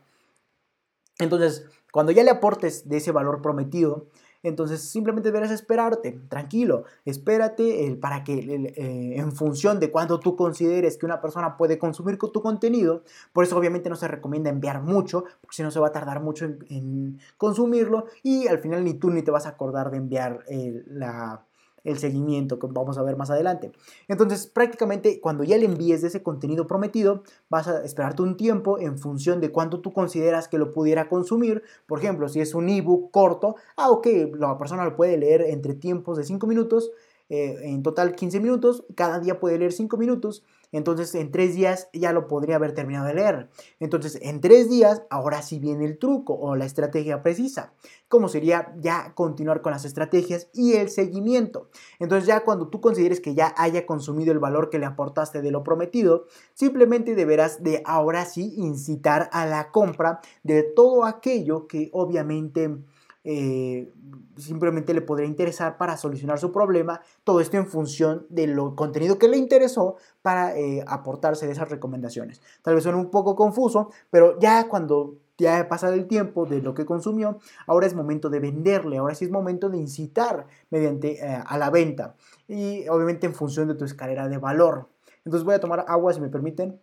[1.19, 4.07] Entonces, cuando ya le aportes de ese valor prometido,
[4.47, 10.97] entonces simplemente deberás esperarte, tranquilo, espérate para que eh, en función de cuando tú consideres
[10.97, 15.23] que una persona puede consumir tu contenido, por eso obviamente no se recomienda enviar mucho,
[15.41, 19.09] porque si no se va a tardar mucho en, consumirlo y al final ni tú
[19.09, 20.43] ni te vas a acordar de enviar
[20.87, 21.46] la
[21.87, 23.71] el seguimiento que vamos a ver más adelante.
[24.07, 28.77] Entonces, prácticamente cuando ya le envíes de ese contenido prometido, vas a esperarte un tiempo
[28.79, 31.63] en función de cuánto tú consideras que lo pudiera consumir.
[31.87, 34.07] Por ejemplo, si es un ebook corto, ah, ok,
[34.37, 36.91] la persona lo puede leer entre tiempos de 5 minutos,
[37.29, 41.89] eh, en total 15 minutos, cada día puede leer 5 minutos entonces en tres días
[41.93, 43.49] ya lo podría haber terminado de leer.
[43.79, 47.73] Entonces en tres días ahora sí viene el truco o la estrategia precisa.
[48.07, 51.69] Como sería ya continuar con las estrategias y el seguimiento.
[51.99, 55.51] Entonces ya cuando tú consideres que ya haya consumido el valor que le aportaste de
[55.51, 61.89] lo prometido, simplemente deberás de ahora sí incitar a la compra de todo aquello que
[61.93, 62.77] obviamente
[63.29, 63.91] eh,
[64.37, 67.01] simplemente le podría interesar para solucionar su problema.
[67.25, 72.41] Todo esto en función del contenido que le interesó para eh, aportarse de esas recomendaciones.
[72.61, 76.61] Tal vez suene un poco confuso, pero ya cuando ya ha pasado el tiempo de
[76.61, 81.19] lo que consumió, ahora es momento de venderle, ahora sí es momento de incitar mediante
[81.19, 82.15] eh, a la venta
[82.47, 84.87] y obviamente en función de tu escalera de valor.
[85.25, 86.79] Entonces voy a tomar agua si me permiten.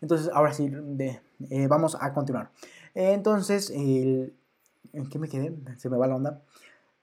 [0.00, 0.70] Entonces, ahora sí,
[1.50, 2.50] eh, vamos a continuar.
[2.94, 4.32] Entonces, ¿en
[5.10, 5.54] qué me quedé?
[5.76, 6.42] Se me va la onda.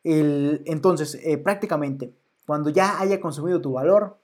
[0.03, 2.13] entonces, eh, prácticamente,
[2.45, 4.17] cuando ya haya consumido tu valor,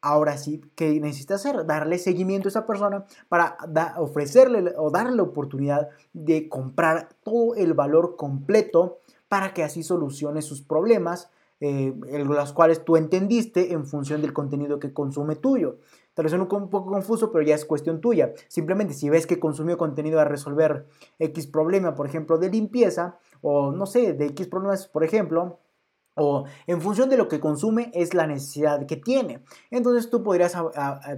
[0.00, 1.66] ahora sí, ¿qué necesitas hacer?
[1.66, 3.56] Darle seguimiento a esa persona para
[3.98, 10.42] ofrecerle o darle la oportunidad de comprar todo el valor completo para que así solucione
[10.42, 11.92] sus problemas, eh,
[12.24, 15.78] los cuales tú entendiste en función del contenido que consume tuyo.
[16.16, 18.32] Tal vez un poco confuso, pero ya es cuestión tuya.
[18.48, 20.86] Simplemente si ves que consumió contenido a resolver
[21.18, 25.60] X problema, por ejemplo, de limpieza, o no sé, de X problemas, por ejemplo,
[26.14, 29.42] o en función de lo que consume es la necesidad que tiene.
[29.70, 30.56] Entonces tú podrías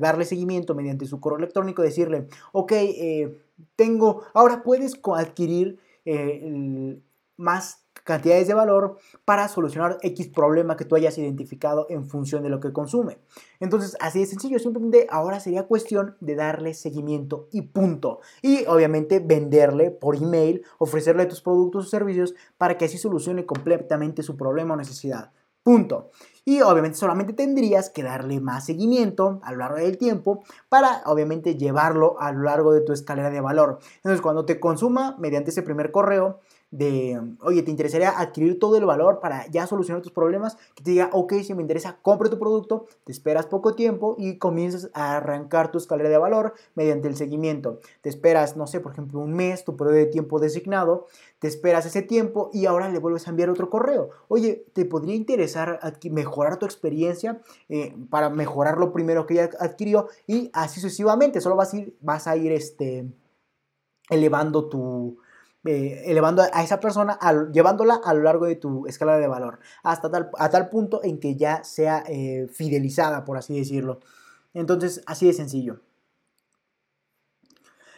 [0.00, 3.38] darle seguimiento mediante su correo electrónico, decirle, ok, eh,
[3.76, 7.00] tengo, ahora puedes adquirir eh,
[7.36, 8.96] más cantidades de valor
[9.26, 13.18] para solucionar X problema que tú hayas identificado en función de lo que consume.
[13.60, 18.20] Entonces, así de sencillo, simplemente ahora sería cuestión de darle seguimiento y punto.
[18.40, 24.22] Y obviamente venderle por email, ofrecerle tus productos o servicios para que así solucione completamente
[24.22, 25.32] su problema o necesidad.
[25.62, 26.10] Punto.
[26.46, 31.56] Y obviamente solamente tendrías que darle más seguimiento a lo largo del tiempo para obviamente
[31.56, 33.80] llevarlo a lo largo de tu escalera de valor.
[33.96, 36.40] Entonces cuando te consuma mediante ese primer correo,
[36.70, 40.56] de, oye, ¿te interesaría adquirir todo el valor para ya solucionar tus problemas?
[40.74, 44.36] Que te diga, ok, si me interesa, compre tu producto, te esperas poco tiempo y
[44.36, 47.80] comienzas a arrancar tu escalera de valor mediante el seguimiento.
[48.02, 51.06] Te esperas, no sé, por ejemplo, un mes, tu periodo de tiempo designado,
[51.38, 54.10] te esperas ese tiempo y ahora le vuelves a enviar otro correo.
[54.28, 60.08] Oye, ¿te podría interesar mejorar tu experiencia eh, para mejorar lo primero que ya adquirió?
[60.26, 63.08] Y así sucesivamente, solo vas a ir, vas a ir este,
[64.10, 65.18] elevando tu
[65.64, 67.18] eh, elevando a esa persona,
[67.52, 71.18] llevándola a lo largo de tu escala de valor, hasta tal, a tal punto en
[71.18, 74.00] que ya sea eh, fidelizada, por así decirlo.
[74.54, 75.80] Entonces, así de sencillo.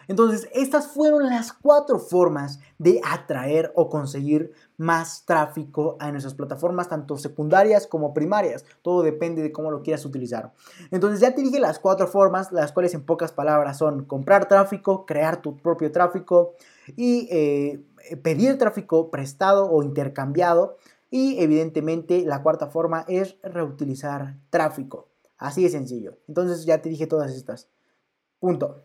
[0.09, 6.89] Entonces, estas fueron las cuatro formas de atraer o conseguir más tráfico a nuestras plataformas,
[6.89, 8.65] tanto secundarias como primarias.
[8.83, 10.53] Todo depende de cómo lo quieras utilizar.
[10.91, 15.07] Entonces, ya te dije las cuatro formas, las cuales en pocas palabras son comprar tráfico,
[15.07, 16.55] crear tu propio tráfico
[16.97, 17.85] y eh,
[18.23, 20.77] pedir tráfico prestado o intercambiado.
[21.11, 25.09] Y evidentemente la cuarta forma es reutilizar tráfico.
[25.39, 26.19] Así de sencillo.
[26.29, 27.69] Entonces ya te dije todas estas.
[28.39, 28.85] Punto.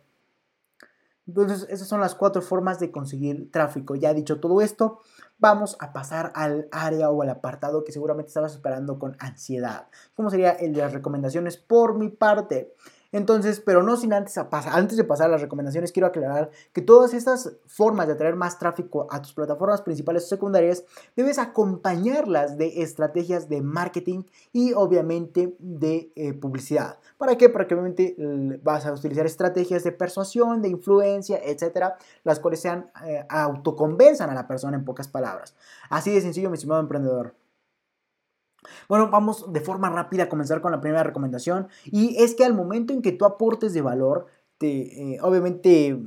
[1.27, 3.95] Entonces, esas son las cuatro formas de conseguir tráfico.
[3.95, 4.99] Ya dicho todo esto,
[5.40, 9.88] vamos a pasar al área o al apartado que seguramente estabas esperando con ansiedad.
[10.14, 12.76] ¿Cómo sería el de las recomendaciones por mi parte?
[13.15, 17.53] Entonces, pero no sin antes, de pasar a las recomendaciones, quiero aclarar que todas estas
[17.65, 20.83] formas de atraer más tráfico a tus plataformas principales o secundarias,
[21.15, 26.99] debes acompañarlas de estrategias de marketing y obviamente de eh, publicidad.
[27.17, 27.47] ¿Para qué?
[27.47, 28.17] Para que obviamente
[28.61, 34.33] vas a utilizar estrategias de persuasión, de influencia, etcétera, las cuales sean eh, autoconvenzan a
[34.33, 35.55] la persona en pocas palabras.
[35.89, 37.33] Así de sencillo, mi estimado emprendedor.
[38.87, 42.53] Bueno, vamos de forma rápida a comenzar con la primera recomendación y es que al
[42.53, 44.27] momento en que tú aportes de valor,
[44.57, 45.99] te, eh, obviamente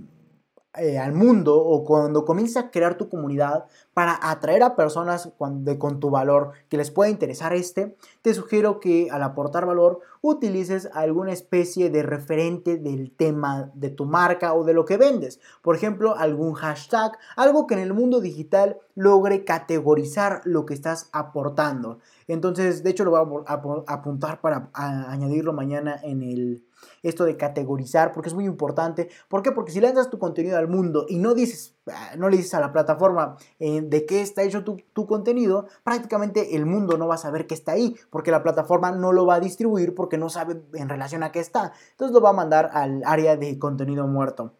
[0.78, 3.64] eh, al mundo o cuando comiences a crear tu comunidad
[3.99, 8.79] para atraer a personas con, con tu valor que les pueda interesar este, te sugiero
[8.79, 14.62] que al aportar valor utilices alguna especie de referente del tema de tu marca o
[14.62, 15.41] de lo que vendes.
[15.62, 21.09] Por ejemplo, algún hashtag, algo que en el mundo digital logre categorizar lo que estás
[21.11, 21.99] aportando.
[22.29, 26.65] Entonces, de hecho, lo voy a, apuntar para añadirlo mañana en el
[27.03, 29.09] esto de categorizar, porque es muy importante.
[29.29, 29.53] ¿Por qué?
[29.53, 31.75] Porque si lanzas tu contenido al mundo y no dices,
[32.16, 36.56] no le dices a la plataforma eh, de qué está hecho tu, tu, contenido, prácticamente
[36.56, 39.36] el mundo no va a saber que está ahí, porque la plataforma no lo va
[39.36, 41.73] a distribuir porque no sabe en relación a qué está.
[41.90, 44.55] Entonces lo va a mandar al área de contenido muerto.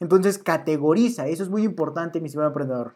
[0.00, 2.94] Entonces categoriza, eso es muy importante, mi estimado emprendedor.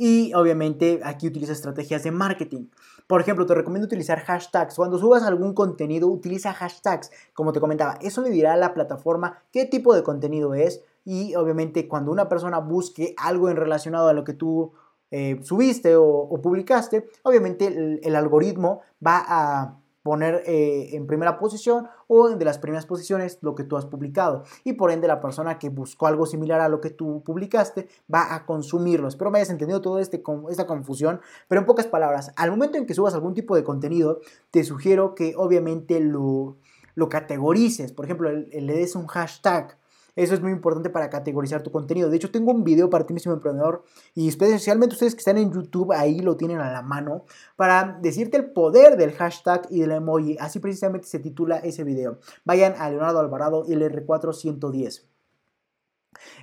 [0.00, 2.68] Y obviamente aquí utiliza estrategias de marketing.
[3.08, 4.76] Por ejemplo, te recomiendo utilizar hashtags.
[4.76, 7.10] Cuando subas algún contenido, utiliza hashtags.
[7.34, 10.84] Como te comentaba, eso le dirá a la plataforma qué tipo de contenido es.
[11.08, 14.72] Y obviamente cuando una persona busque algo en relacionado a lo que tú
[15.10, 22.28] eh, subiste o, publicaste, obviamente el algoritmo va a poner eh, en primera posición o
[22.28, 24.44] de las primeras posiciones lo que tú has publicado.
[24.64, 28.34] Y por ende la persona que buscó algo similar a lo que tú publicaste va
[28.34, 29.08] a consumirlo.
[29.08, 32.84] Espero me hayas entendido toda este, esta confusión, pero en pocas palabras, al momento en
[32.84, 34.20] que subas algún tipo de contenido,
[34.50, 36.58] te sugiero que obviamente lo,
[36.94, 37.92] lo categorices.
[37.92, 39.77] Por ejemplo, le des un hashtag
[40.18, 42.10] eso es muy importante para categorizar tu contenido.
[42.10, 43.84] De hecho, tengo un video para ti mismo emprendedor
[44.16, 47.24] y especialmente ustedes que están en YouTube, ahí lo tienen a la mano,
[47.54, 50.36] para decirte el poder del hashtag y del emoji.
[50.40, 52.18] Así precisamente se titula ese video.
[52.44, 55.04] Vayan a Leonardo Alvarado LR4110.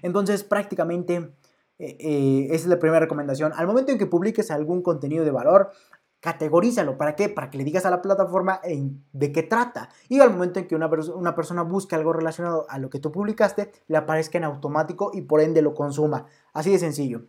[0.02, 1.34] Entonces, prácticamente...
[1.78, 3.52] Eh, eh, esa es la primera recomendación.
[3.54, 5.72] Al momento en que publiques algún contenido de valor,
[6.26, 6.98] categorízalo.
[6.98, 7.30] ¿Para qué?
[7.30, 8.60] Para que le digas a la plataforma
[9.14, 9.90] de qué trata.
[10.10, 13.12] Y al momento en que una, una, persona busque algo relacionado a lo que tú
[13.12, 16.26] publicaste, le aparezca en automático y por ende lo consuma.
[16.52, 17.28] Así de sencillo.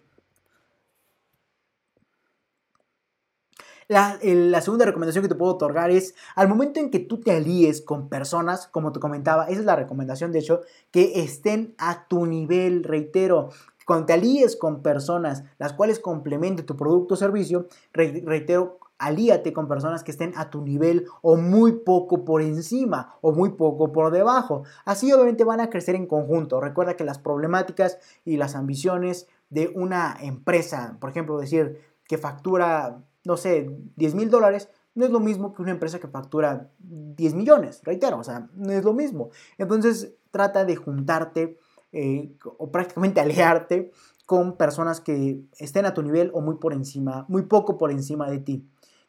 [3.87, 7.33] La, la, segunda recomendación que te puedo otorgar es al momento en que tú te
[7.33, 12.09] alíes con personas, como te comentaba, esa es la recomendación de hecho, que estén a
[12.09, 13.51] tu nivel, reitero,
[13.87, 19.69] cuando te alíes con personas las cuales complementen tu producto o servicio, reitero, alíate con
[19.69, 24.11] personas que estén a tu nivel o muy poco por encima o muy poco por
[24.11, 24.65] debajo.
[24.85, 26.61] Así obviamente van a crecer en conjunto.
[26.61, 33.03] Recuerda que las problemáticas y las ambiciones de una empresa, por ejemplo, decir que factura,
[33.25, 37.35] no sé, 10 mil dólares, no es lo mismo que una empresa que factura 10
[37.35, 39.31] millones, reitero, o sea, no es lo mismo.
[39.59, 41.59] Entonces trata de juntarte
[41.93, 43.93] eh, o prácticamente aliarte
[44.25, 48.29] con personas que estén a tu nivel o muy por encima, muy poco por encima
[48.29, 48.67] de ti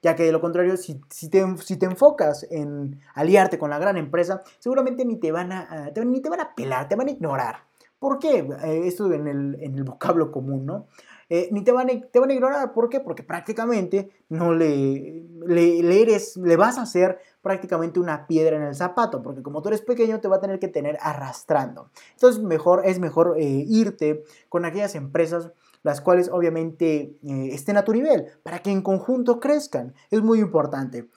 [0.07, 3.97] ya que de lo contrario, si, te, si te enfocas en aliarte con la gran
[3.97, 7.57] empresa, seguramente ni te van a, ni te van a pelar, te van a ignorar.
[7.99, 8.37] ¿Por qué?
[8.63, 10.87] Eh, esto en el, en el vocablo común, ¿no?
[11.29, 12.71] Eh, ni te van, a, te van a ignorar.
[12.71, 13.01] ¿Por qué?
[13.01, 18.75] Porque prácticamente no le, le, eres, le vas a hacer prácticamente una piedra en el
[18.75, 21.89] zapato, porque como tú eres pequeño te va a tener que tener arrastrando.
[22.13, 25.51] Entonces mejor, es mejor eh, irte con aquellas empresas
[25.83, 29.93] las cuales obviamente eh, estén a tu nivel, para que en conjunto crezcan.
[30.11, 31.09] Es muy importante.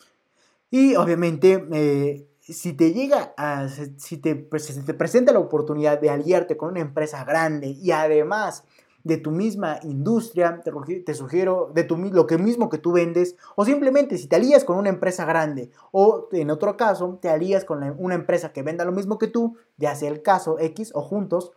[0.70, 6.57] Y obviamente, eh, si te llega a, si te, te presenta la oportunidad de aliarte
[6.57, 8.65] con una empresa grande y además
[9.05, 13.65] de tu misma industria, te, sugiero de tu, lo que mismo que tú vendes, o
[13.65, 17.82] simplemente si te alías con una empresa grande, o en otro caso, te alías con
[17.99, 21.53] una empresa que venda lo mismo que tú, ya sea el caso X o juntos,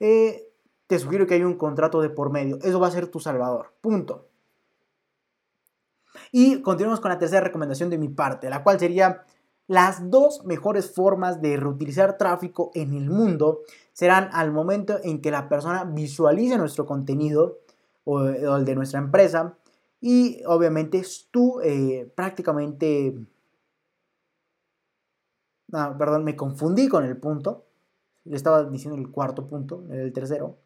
[0.00, 0.43] eh,
[0.86, 2.58] te sugiero que hay un contrato de por medio.
[2.62, 3.74] Eso va a ser tu salvador.
[3.80, 4.28] Punto.
[6.32, 9.24] Y continuamos con la tercera recomendación de mi parte, la cual sería
[9.66, 13.62] las dos mejores formas de reutilizar tráfico en el mundo
[13.92, 17.60] serán al momento en que la persona visualice nuestro contenido
[18.04, 19.56] o, el de nuestra empresa
[20.00, 23.16] y obviamente tú eh, prácticamente...
[25.72, 27.64] Ah, perdón, me confundí con el punto.
[28.24, 30.58] Le estaba diciendo el cuarto punto, el tercero.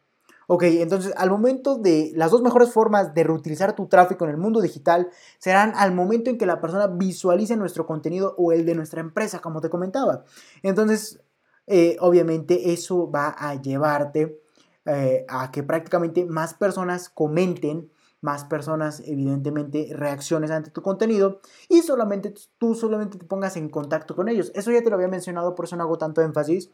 [0.51, 4.37] Ok, entonces al momento de las dos mejores formas de reutilizar tu tráfico en el
[4.37, 8.73] mundo digital serán al momento en que la persona visualice nuestro contenido o el de
[8.73, 10.23] nuestra empresa, como te comentaba.
[10.63, 11.21] Entonces,
[11.67, 14.41] eh, obviamente eso va a llevarte
[14.85, 21.83] eh, a que prácticamente más personas comenten, más personas evidentemente reacciones ante tu contenido y
[21.83, 24.51] solamente tú solamente te pongas en contacto con ellos.
[24.55, 26.71] Eso ya te lo había mencionado, por eso no hago tanto énfasis.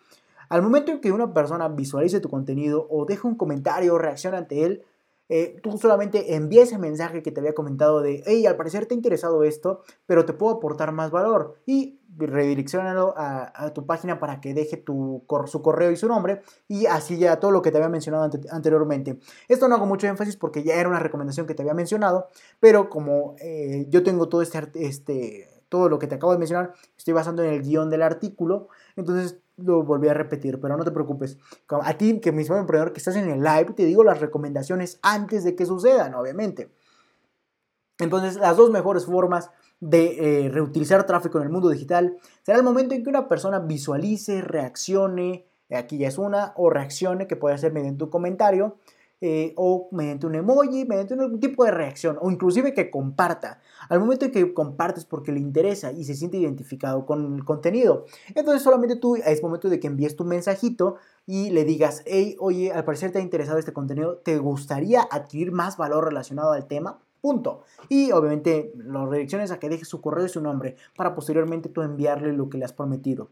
[0.50, 4.38] Al momento en que una persona visualice tu contenido o deja un comentario o reacciona
[4.38, 4.84] ante él,
[5.28, 8.94] eh, tú solamente envía ese mensaje que te había comentado de, hey, al parecer te
[8.94, 14.40] ha interesado esto, pero te puedo aportar más valor y redireccionalo a, tu página para
[14.40, 17.78] que deje tu, su correo y su nombre y así ya todo lo que te
[17.78, 19.20] había mencionado anteriormente.
[19.48, 22.90] Esto no hago mucho énfasis porque ya era una recomendación que te había mencionado, pero
[22.90, 27.14] como eh, yo tengo todo este, este, todo lo que te acabo de mencionar, estoy
[27.14, 31.38] basando en el guion del artículo, entonces lo volví a repetir, pero no te preocupes.
[31.70, 35.44] A ti, que mismo emprendedor que estás en el live, te digo las recomendaciones antes
[35.44, 36.70] de que sucedan, obviamente.
[38.00, 42.64] Entonces, las dos mejores formas de eh, reutilizar tráfico en el mundo digital será el
[42.64, 47.58] momento en que una persona visualice, reaccione, aquí ya es una, o reaccione, que puede
[47.58, 48.78] ser mediante un comentario,
[49.22, 53.62] eh, o mediante un emoji, mediante un tipo de reacción, o inclusive que comparta.
[53.90, 58.06] Al momento en que compartes porque le interesa y se siente identificado con el contenido,
[58.36, 62.72] entonces solamente tú es momento de que envíes tu mensajito y le digas, hey, oye,
[62.72, 67.00] al parecer te ha interesado este contenido, ¿te gustaría adquirir más valor relacionado al tema?
[67.22, 67.64] Punto.
[67.90, 71.82] Y obviamente lo redirecciones a que deje su correo y su nombre para posteriormente tú
[71.82, 73.30] enviarle lo que le has prometido.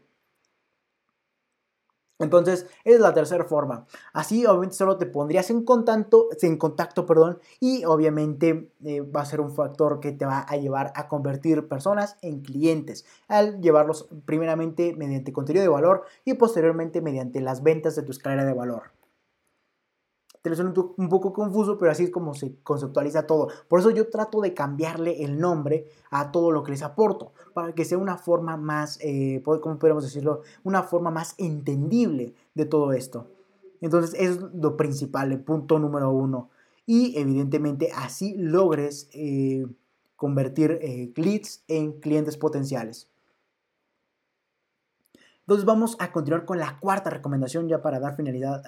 [2.18, 3.86] Entonces, es la tercera forma.
[4.12, 9.26] Así, obviamente, solo te pondrías en contacto, en contacto perdón, y obviamente eh, va a
[9.26, 14.08] ser un factor que te va a llevar a convertir personas en clientes, al llevarlos
[14.24, 19.03] primeramente mediante contenido de valor y posteriormente mediante las ventas de tu escalera de valor
[20.44, 23.48] te lo un poco confuso, pero así es como se conceptualiza todo.
[23.66, 27.74] Por eso yo trato de cambiarle el nombre a todo lo que les aporto, para
[27.74, 30.42] que sea una forma más, eh, ¿cómo podemos decirlo?
[30.62, 33.30] Una forma más entendible de todo esto.
[33.80, 36.50] Entonces, es lo principal, el punto número uno.
[36.84, 39.66] Y evidentemente así logres eh,
[40.14, 43.08] convertir eh, leads en clientes potenciales.
[45.40, 48.62] Entonces vamos a continuar con la cuarta recomendación ya para dar finalidad,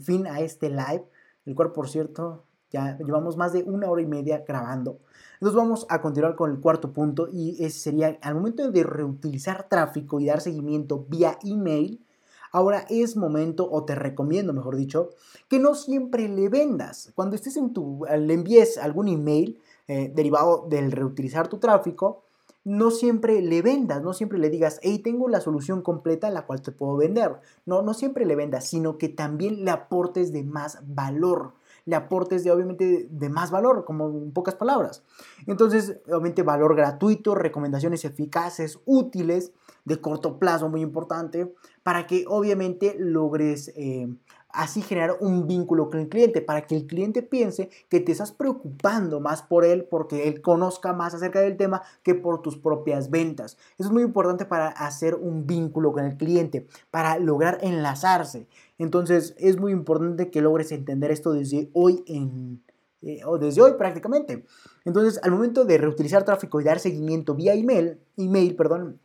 [0.00, 1.04] fin a este live
[1.50, 5.00] el cual, por cierto, ya llevamos más de una hora y media grabando.
[5.34, 9.68] Entonces vamos a continuar con el cuarto punto y ese sería al momento de reutilizar
[9.68, 12.04] tráfico y dar seguimiento vía email.
[12.52, 15.10] Ahora es momento, o te recomiendo, mejor dicho,
[15.48, 17.12] que no siempre le vendas.
[17.14, 22.24] Cuando estés en tu, le envíes algún email eh, derivado del reutilizar tu tráfico,
[22.64, 26.46] no siempre le vendas, no siempre le digas, hey, tengo la solución completa en la
[26.46, 27.40] cual te puedo vender.
[27.64, 31.54] No, no siempre le vendas, sino que también le aportes de más valor.
[31.86, 35.02] Le aportes de, obviamente, de más valor, como en pocas palabras.
[35.46, 39.52] Entonces, obviamente, valor gratuito, recomendaciones eficaces, útiles,
[39.86, 44.14] de corto plazo, muy importante, para que obviamente logres eh,
[44.52, 48.32] así generar un vínculo con el cliente para que el cliente piense que te estás
[48.32, 53.10] preocupando más por él porque él conozca más acerca del tema que por tus propias
[53.10, 53.56] ventas.
[53.78, 58.46] Eso es muy importante para hacer un vínculo con el cliente, para lograr enlazarse.
[58.78, 62.62] Entonces es muy importante que logres entender esto desde hoy en,
[63.02, 64.44] eh, o desde hoy prácticamente.
[64.84, 69.00] Entonces, al momento de reutilizar tráfico y dar seguimiento vía email, email, perdón,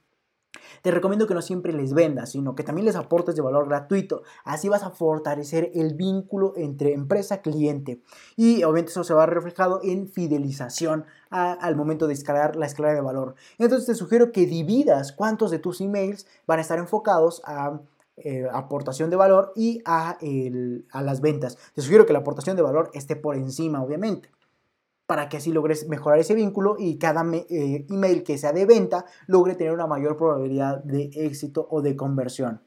[0.85, 4.21] te recomiendo que no siempre les vendas, sino que también les aportes de valor gratuito.
[4.43, 8.03] Así vas a fortalecer el vínculo entre empresa-cliente.
[8.35, 13.01] Y obviamente eso se va reflejado en fidelización al momento de escalar la escalera de
[13.01, 13.33] valor.
[13.57, 17.79] Entonces te sugiero que dividas cuántos de tus emails van a estar enfocados a
[18.17, 20.19] eh, aportación de valor y a,
[20.91, 21.57] a las ventas.
[21.73, 24.34] Te sugiero que la aportación de valor esté por encima, obviamente
[25.05, 29.05] para que así logres mejorar ese vínculo y cada eh, email que sea de venta
[29.27, 32.61] logre tener una mayor probabilidad de éxito o de conversión.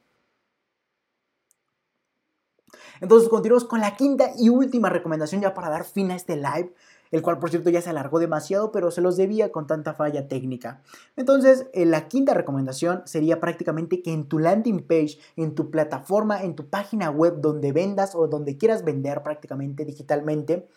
[3.01, 6.73] Entonces continuamos con la quinta y última recomendación ya para dar fin a este live.
[7.11, 10.29] el cual por cierto ya se alargó demasiado, pero se los debía con tanta falla
[10.29, 10.83] técnica.
[11.17, 16.43] Entonces, eh, la quinta recomendación sería prácticamente que en tu landing page, en tu plataforma,
[16.43, 20.69] en tu página web donde vendas o donde quieras vender prácticamente digitalmente,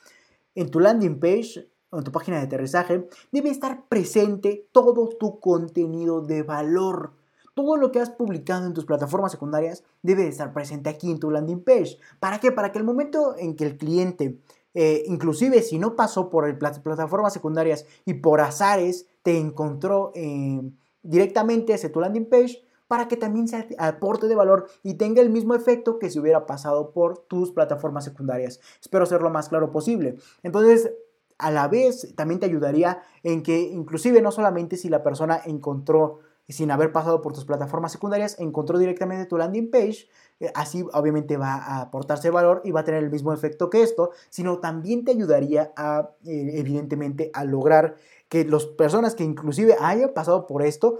[0.55, 6.21] en tu landing page en tu página de aterrizaje, debe estar presente todo tu contenido
[6.21, 7.13] de valor.
[7.53, 11.29] Todo lo que has publicado en tus plataformas secundarias debe estar presente aquí en tu
[11.29, 11.97] landing page.
[12.19, 12.51] ¿Para qué?
[12.51, 14.39] Para que el momento en que el cliente
[14.73, 20.61] eh, inclusive si no pasó por el plataformas secundarias y por azares te encontró eh,
[21.03, 25.29] directamente hacia tu landing page, para que también se aporte de valor y tenga el
[25.29, 28.59] mismo efecto que si hubiera pasado por tus plataformas secundarias.
[28.81, 30.17] Espero ser lo más claro posible.
[30.43, 30.91] Entonces,
[31.37, 36.19] a la vez, también te ayudaría en que inclusive no solamente si la persona encontró
[36.49, 40.09] sin haber pasado por tus plataformas secundarias, encontró directamente tu landing page,
[40.41, 43.83] eh, así obviamente va a aportarse valor y va a tener el mismo efecto que
[43.83, 47.95] esto, sino también te ayudaría a, eh, evidentemente, a lograr
[48.27, 50.97] que las personas que inclusive hayan pasado por esto,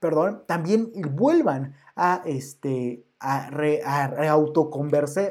[0.00, 3.48] perdón, también vuelvan a, este, a,
[4.30, 5.30] autoconvencerse,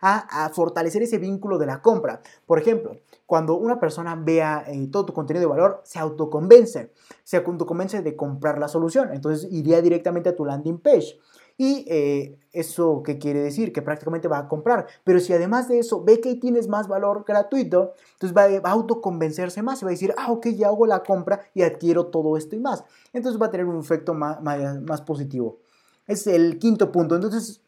[0.00, 2.20] a, a, fortalecer ese vínculo de la compra.
[2.46, 2.96] Por ejemplo,
[3.26, 6.92] cuando una persona vea eh, todo tu contenido de valor, se autoconvence,
[7.22, 9.12] se autoconvence de comprar la solución.
[9.12, 11.18] Entonces iría directamente a tu landing page.
[11.56, 13.72] Y eh, eso qué quiere decir?
[13.72, 14.86] Que prácticamente va a comprar.
[15.04, 19.62] Pero si además de eso ve que tienes más valor gratuito, entonces va, a autoconvencerse
[19.62, 22.56] más y va a decir, ah, ok, ya hago la compra y adquiero todo esto
[22.56, 22.84] y más.
[23.12, 25.58] Entonces va a tener un efecto más, más positivo.
[26.06, 27.14] Es el quinto punto.
[27.14, 27.63] Entonces,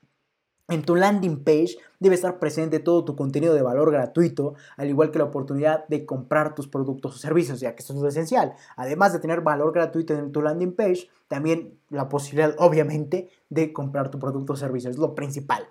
[0.69, 5.11] en tu landing page debe estar presente todo tu contenido de valor gratuito, al igual
[5.11, 8.55] que la oportunidad de comprar tus productos o servicios, ya que esto es esencial.
[8.77, 14.11] Además de tener valor gratuito en tu landing page, también la posibilidad, obviamente, de comprar
[14.11, 15.69] tu producto o servicio, es lo principal.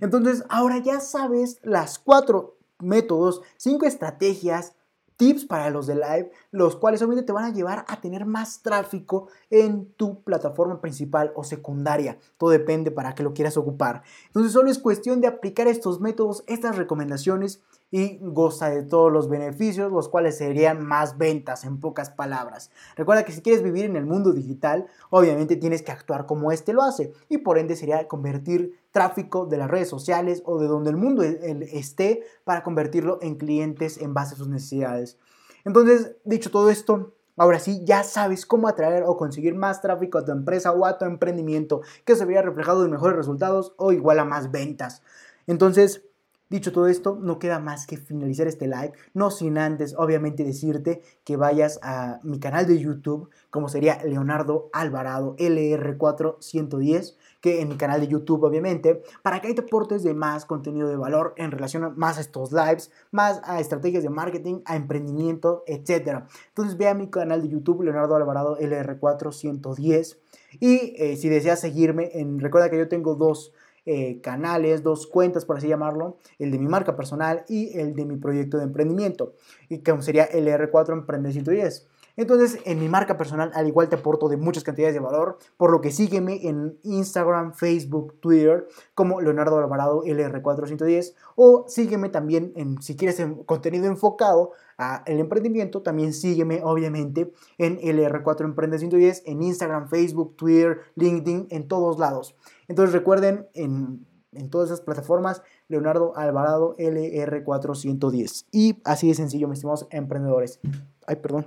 [0.00, 4.74] Entonces, ahora ya sabes las cuatro métodos, cinco estrategias
[5.20, 8.62] tips para los de live, los cuales obviamente te van a llevar a tener más
[8.62, 12.16] tráfico en tu plataforma principal o secundaria.
[12.38, 14.02] Todo depende para qué lo quieras ocupar.
[14.28, 17.60] Entonces solo es cuestión de aplicar estos métodos, estas recomendaciones
[17.90, 22.70] y goza de todos los beneficios, los cuales serían más ventas en pocas palabras.
[22.96, 26.72] Recuerda que si quieres vivir en el mundo digital, obviamente tienes que actuar como este
[26.72, 30.90] lo hace y por ende sería convertir tráfico de las redes sociales o de donde
[30.90, 35.18] el mundo e-, esté para convertirlo en clientes en base a sus necesidades.
[35.64, 40.24] Entonces, dicho todo esto, Ahora sí, ya sabes cómo atraer o conseguir más tráfico a
[40.26, 44.18] tu empresa o a tu emprendimiento que se vea reflejado en mejores resultados o igual
[44.18, 45.00] a más ventas.
[45.46, 46.02] Entonces,
[46.50, 51.00] Dicho todo esto, no queda más que finalizar este live, no sin antes obviamente decirte
[51.22, 57.76] que vayas a mi canal de YouTube, como sería Leonardo Alvarado LR410, que en mi
[57.76, 61.50] canal de YouTube obviamente, para que ahí te aportes de más contenido de valor en
[61.50, 66.24] relación a más a estos lives, más a estrategias de marketing, a emprendimiento, etc.
[66.48, 70.18] Entonces ve a mi canal de YouTube Leonardo Alvarado LR410
[70.60, 73.52] y eh, si deseas seguirme, recuerda que yo tengo dos
[73.86, 78.04] eh, canales, dos cuentas, por así llamarlo, el de mi marca personal y el de
[78.04, 79.34] mi proyecto de emprendimiento,
[79.68, 81.88] y como sería el R4 Emprende 110.
[82.16, 85.70] Entonces, en mi marca personal, al igual te aporto de muchas cantidades de valor, por
[85.70, 92.80] lo que sígueme en Instagram, Facebook, Twitter, como Leonardo Alvarado LR410, o sígueme también en,
[92.82, 99.88] si quieres contenido enfocado al emprendimiento, también sígueme obviamente en LR4 Emprende 110, en Instagram,
[99.88, 102.34] Facebook, Twitter, LinkedIn, en todos lados.
[102.66, 104.06] Entonces recuerden, en,
[104.48, 108.46] todas esas plataformas, Leonardo Alvarado LR410.
[108.52, 110.60] Y así de sencillo, mis estimados emprendedores.
[111.06, 111.46] Ay, perdón.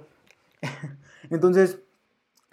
[1.30, 1.80] Entonces,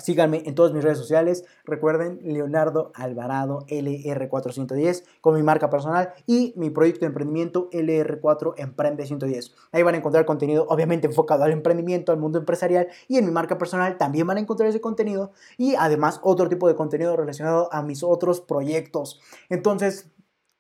[0.01, 1.45] síganme en todas mis redes sociales.
[1.65, 9.07] Recuerden, Leonardo Alvarado LR410 con mi marca personal y mi proyecto de emprendimiento LR4 Emprende
[9.07, 9.55] 110.
[9.73, 13.31] Ahí van a encontrar contenido obviamente enfocado al emprendimiento, al mundo empresarial y en mi
[13.31, 17.73] marca personal también van a encontrar ese contenido y además otro tipo de contenido relacionado
[17.73, 19.20] a mis otros proyectos.
[19.49, 20.11] Entonces,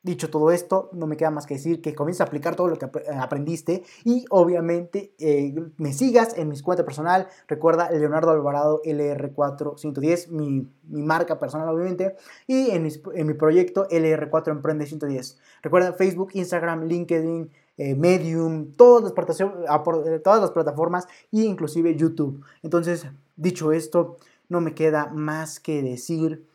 [0.02, 2.78] Dicho todo esto, no me queda más que decir que comiences a aplicar todo lo
[2.78, 7.28] que aprendiste y obviamente eh, me sigas en mi cuenta personal.
[7.46, 12.16] Recuerda Leonardo Alvarado LR410, mi, mi marca personal obviamente,
[12.46, 15.38] y en, en, mi proyecto LR4 Emprende 110.
[15.60, 22.42] Recuerda Facebook, Instagram, LinkedIn, eh, Medium, todas las, todas las plataformas e inclusive YouTube.
[22.62, 23.06] Entonces,
[23.36, 24.16] dicho esto,
[24.48, 26.46] no me queda más que decir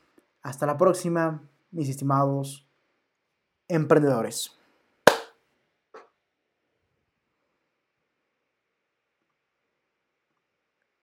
[0.41, 2.64] hasta la próxima, mis estimados
[3.67, 4.51] emprendedores.